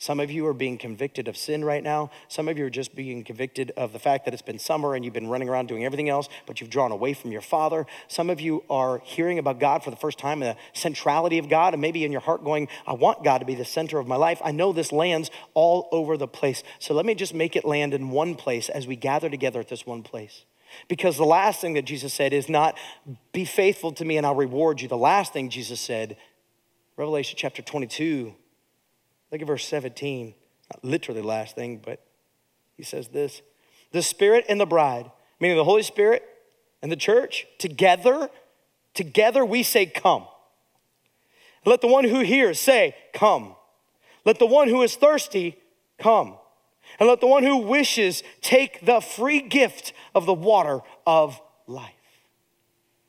Some 0.00 0.18
of 0.18 0.30
you 0.30 0.46
are 0.46 0.54
being 0.54 0.78
convicted 0.78 1.28
of 1.28 1.36
sin 1.36 1.62
right 1.62 1.82
now. 1.82 2.10
Some 2.26 2.48
of 2.48 2.56
you 2.56 2.64
are 2.64 2.70
just 2.70 2.96
being 2.96 3.22
convicted 3.22 3.70
of 3.76 3.92
the 3.92 3.98
fact 3.98 4.24
that 4.24 4.32
it's 4.32 4.42
been 4.42 4.58
summer 4.58 4.94
and 4.94 5.04
you've 5.04 5.12
been 5.12 5.28
running 5.28 5.50
around 5.50 5.68
doing 5.68 5.84
everything 5.84 6.08
else, 6.08 6.26
but 6.46 6.58
you've 6.58 6.70
drawn 6.70 6.90
away 6.90 7.12
from 7.12 7.32
your 7.32 7.42
Father. 7.42 7.84
Some 8.08 8.30
of 8.30 8.40
you 8.40 8.64
are 8.70 9.02
hearing 9.04 9.38
about 9.38 9.60
God 9.60 9.84
for 9.84 9.90
the 9.90 9.98
first 9.98 10.18
time, 10.18 10.42
and 10.42 10.56
the 10.56 10.60
centrality 10.72 11.36
of 11.36 11.50
God, 11.50 11.74
and 11.74 11.82
maybe 11.82 12.02
in 12.02 12.12
your 12.12 12.22
heart 12.22 12.42
going, 12.42 12.68
I 12.86 12.94
want 12.94 13.22
God 13.22 13.38
to 13.38 13.44
be 13.44 13.54
the 13.54 13.62
center 13.62 13.98
of 13.98 14.08
my 14.08 14.16
life. 14.16 14.40
I 14.42 14.52
know 14.52 14.72
this 14.72 14.90
lands 14.90 15.30
all 15.52 15.86
over 15.92 16.16
the 16.16 16.26
place. 16.26 16.62
So 16.78 16.94
let 16.94 17.04
me 17.04 17.14
just 17.14 17.34
make 17.34 17.54
it 17.54 17.66
land 17.66 17.92
in 17.92 18.08
one 18.08 18.36
place 18.36 18.70
as 18.70 18.86
we 18.86 18.96
gather 18.96 19.28
together 19.28 19.60
at 19.60 19.68
this 19.68 19.84
one 19.84 20.02
place. 20.02 20.46
Because 20.88 21.18
the 21.18 21.26
last 21.26 21.60
thing 21.60 21.74
that 21.74 21.84
Jesus 21.84 22.14
said 22.14 22.32
is 22.32 22.48
not, 22.48 22.74
be 23.34 23.44
faithful 23.44 23.92
to 23.92 24.06
me 24.06 24.16
and 24.16 24.24
I'll 24.24 24.34
reward 24.34 24.80
you. 24.80 24.88
The 24.88 24.96
last 24.96 25.34
thing 25.34 25.50
Jesus 25.50 25.78
said, 25.78 26.16
Revelation 26.96 27.36
chapter 27.38 27.60
22, 27.60 28.34
Look 29.30 29.40
at 29.40 29.46
verse 29.46 29.66
17. 29.66 30.34
Not 30.72 30.84
literally 30.84 31.20
the 31.20 31.26
last 31.26 31.54
thing, 31.54 31.80
but 31.84 32.00
he 32.76 32.82
says 32.82 33.08
this 33.08 33.42
The 33.92 34.02
Spirit 34.02 34.44
and 34.48 34.60
the 34.60 34.66
bride, 34.66 35.10
meaning 35.38 35.56
the 35.56 35.64
Holy 35.64 35.82
Spirit 35.82 36.24
and 36.82 36.90
the 36.90 36.96
church, 36.96 37.46
together, 37.58 38.30
together 38.94 39.44
we 39.44 39.62
say, 39.62 39.86
Come. 39.86 40.26
Let 41.64 41.80
the 41.82 41.88
one 41.88 42.04
who 42.04 42.20
hears 42.20 42.58
say, 42.58 42.94
Come. 43.12 43.54
Let 44.24 44.38
the 44.38 44.46
one 44.46 44.68
who 44.68 44.82
is 44.82 44.96
thirsty 44.96 45.56
come. 45.98 46.36
And 46.98 47.08
let 47.08 47.20
the 47.20 47.26
one 47.26 47.44
who 47.44 47.58
wishes 47.58 48.22
take 48.40 48.84
the 48.84 49.00
free 49.00 49.40
gift 49.40 49.92
of 50.14 50.26
the 50.26 50.34
water 50.34 50.80
of 51.06 51.40
life. 51.66 51.94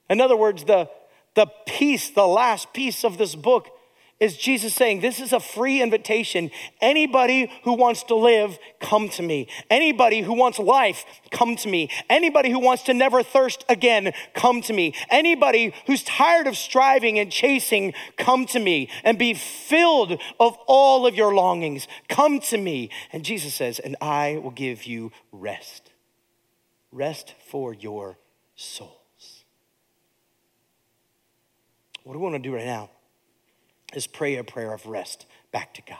In 0.10 0.22
other 0.22 0.36
words, 0.36 0.66
the, 0.66 0.90
the 1.36 1.48
piece, 1.66 2.10
the 2.10 2.28
last 2.28 2.74
piece 2.74 3.04
of 3.04 3.18
this 3.18 3.36
book 3.36 3.70
is 4.22 4.38
Jesus 4.38 4.76
saying, 4.76 5.02
This 5.02 5.20
is 5.20 5.34
a 5.34 5.40
free 5.40 5.82
invitation. 5.82 6.52
Anybody 6.80 7.52
who 7.64 7.74
wants 7.74 8.04
to 8.04 8.16
live, 8.16 8.58
come 8.80 9.10
to 9.10 9.24
me. 9.24 9.48
Anybody 9.70 10.22
who 10.22 10.34
wants 10.34 10.60
life, 10.60 11.04
come 11.32 11.56
to 11.58 11.68
me. 11.68 11.90
Anybody 12.08 12.52
who 12.52 12.60
wants 12.60 12.84
to 12.84 12.94
never 12.94 13.24
thirst 13.24 13.66
again, 13.68 14.14
come 14.36 14.62
to 14.62 14.74
me. 14.74 14.94
Anybody 15.10 15.74
who's 15.88 16.04
tired 16.04 16.46
of 16.46 16.56
striving 16.56 17.18
and 17.18 17.32
chasing, 17.32 17.94
come 18.16 18.46
to 18.46 18.60
me 18.60 18.90
and 19.04 19.18
be 19.18 19.34
filled 19.34 20.22
of 20.40 20.56
all 20.68 21.08
of 21.08 21.16
your 21.16 21.34
longings. 21.34 21.88
Come 22.08 22.40
to 22.42 22.58
me. 22.60 22.92
And 23.12 23.26
Jesus 23.26 23.56
says, 23.56 23.80
And 23.80 23.96
I 24.00 24.38
will 24.38 24.52
give 24.52 24.86
you 24.86 25.12
rest. 25.32 25.90
Rest 26.92 27.34
for 27.48 27.74
your 27.74 28.20
souls. 28.56 29.46
What 32.04 32.14
do 32.14 32.20
we 32.20 32.24
want 32.24 32.36
to 32.36 32.40
do 32.40 32.54
right 32.54 32.66
now? 32.66 32.92
Is 33.94 34.08
pray 34.08 34.36
a 34.36 34.44
prayer 34.44 34.74
of 34.74 34.86
rest 34.86 35.26
back 35.52 35.74
to 35.76 35.82
God. 35.82 35.98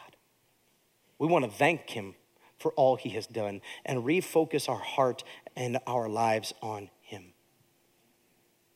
We 1.20 1.28
want 1.28 1.46
to 1.46 1.52
thank 1.52 1.90
Him 1.90 2.16
for 2.58 2.72
all 2.74 2.96
He 2.96 3.10
has 3.10 3.28
done 3.28 3.62
and 3.86 4.04
refocus 4.04 4.70
our 4.70 4.80
heart 4.80 5.24
and 5.56 5.80
our 5.86 6.08
lives 6.08 6.54
on 6.62 6.90
Him. 7.02 7.34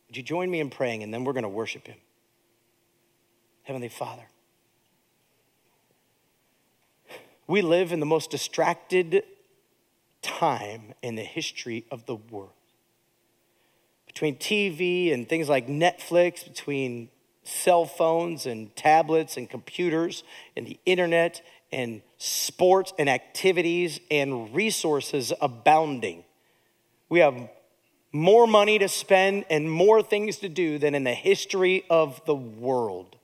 Would 0.08 0.18
you 0.18 0.24
join 0.24 0.50
me 0.50 0.60
in 0.60 0.70
praying 0.70 1.04
and 1.04 1.14
then 1.14 1.24
we're 1.24 1.34
going 1.34 1.44
to 1.44 1.50
worship 1.50 1.88
Him? 1.88 1.98
Heavenly 3.64 3.90
Father, 3.90 4.28
we 7.48 7.62
live 7.62 7.92
in 7.92 8.00
the 8.00 8.06
most 8.06 8.30
distracted 8.32 9.24
time 10.22 10.94
in 11.02 11.16
the 11.16 11.24
history 11.24 11.86
of 11.92 12.06
the 12.06 12.16
world. 12.16 12.52
Between 14.08 14.36
TV 14.38 15.14
and 15.14 15.28
things 15.28 15.50
like 15.50 15.68
Netflix, 15.68 16.44
between 16.44 17.10
cell 17.46 17.86
phones 17.86 18.46
and 18.46 18.76
tablets 18.76 19.38
and 19.38 19.50
computers 19.50 20.24
and 20.58 20.68
the 20.68 20.80
internet 20.86 21.42
and 21.72 22.02
sports 22.18 22.92
and 23.00 23.10
activities 23.10 24.00
and 24.12 24.54
resources 24.54 25.32
abounding. 25.42 26.26
We 27.08 27.20
have 27.20 27.50
more 28.12 28.48
money 28.48 28.80
to 28.80 28.88
spend 28.88 29.46
and 29.50 29.70
more 29.72 30.02
things 30.02 30.38
to 30.38 30.50
do 30.50 30.78
than 30.80 30.96
in 30.96 31.04
the 31.04 31.14
history 31.14 31.86
of 31.90 32.24
the 32.26 32.36
world. 32.36 33.16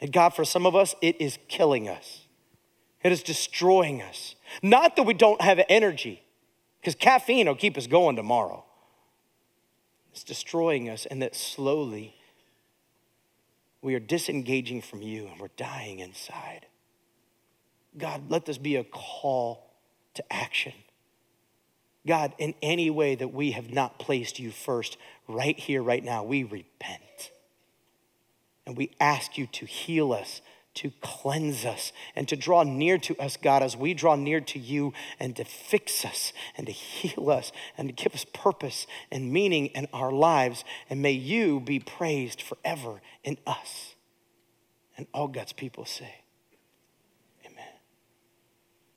And 0.00 0.12
God, 0.12 0.30
for 0.30 0.44
some 0.44 0.66
of 0.66 0.74
us, 0.74 0.94
it 1.00 1.20
is 1.20 1.38
killing 1.48 1.88
us. 1.88 2.22
It 3.02 3.12
is 3.12 3.22
destroying 3.22 4.02
us. 4.02 4.34
Not 4.62 4.96
that 4.96 5.04
we 5.04 5.14
don't 5.14 5.40
have 5.40 5.60
energy, 5.68 6.22
Because 6.80 6.94
caffeine 6.94 7.46
will 7.46 7.54
keep 7.54 7.78
us 7.78 7.86
going 7.86 8.14
tomorrow. 8.14 8.64
It's 10.12 10.22
destroying 10.22 10.90
us, 10.90 11.06
and 11.06 11.22
that 11.22 11.34
slowly 11.34 12.14
we 13.84 13.94
are 13.94 14.00
disengaging 14.00 14.80
from 14.80 15.02
you 15.02 15.26
and 15.26 15.38
we're 15.38 15.48
dying 15.58 15.98
inside. 15.98 16.64
God, 17.98 18.30
let 18.30 18.46
this 18.46 18.56
be 18.56 18.76
a 18.76 18.84
call 18.84 19.70
to 20.14 20.32
action. 20.32 20.72
God, 22.06 22.32
in 22.38 22.54
any 22.62 22.88
way 22.88 23.14
that 23.14 23.34
we 23.34 23.50
have 23.50 23.70
not 23.70 23.98
placed 23.98 24.38
you 24.38 24.50
first, 24.50 24.96
right 25.28 25.58
here, 25.58 25.82
right 25.82 26.02
now, 26.02 26.24
we 26.24 26.44
repent. 26.44 27.30
And 28.66 28.74
we 28.74 28.90
ask 28.98 29.36
you 29.36 29.46
to 29.48 29.66
heal 29.66 30.14
us, 30.14 30.40
to 30.74 30.92
cleanse 31.00 31.64
us, 31.64 31.92
and 32.16 32.28
to 32.28 32.36
draw 32.36 32.62
near 32.62 32.98
to 32.98 33.16
us, 33.18 33.36
God, 33.36 33.62
as 33.62 33.76
we 33.76 33.94
draw 33.94 34.16
near 34.16 34.40
to 34.40 34.58
you, 34.58 34.92
and 35.20 35.36
to 35.36 35.44
fix 35.44 36.04
us, 36.04 36.32
and 36.56 36.66
to 36.66 36.72
heal 36.72 37.30
us, 37.30 37.52
and 37.78 37.88
to 37.88 37.94
give 37.94 38.14
us 38.14 38.26
purpose 38.32 38.86
and 39.10 39.32
meaning 39.32 39.66
in 39.66 39.88
our 39.92 40.10
lives. 40.10 40.64
And 40.90 41.00
may 41.00 41.12
you 41.12 41.60
be 41.60 41.78
praised 41.78 42.42
forever 42.42 43.00
in 43.22 43.38
us. 43.46 43.94
And 44.96 45.06
all 45.12 45.28
God's 45.28 45.52
people 45.52 45.84
say, 45.84 46.23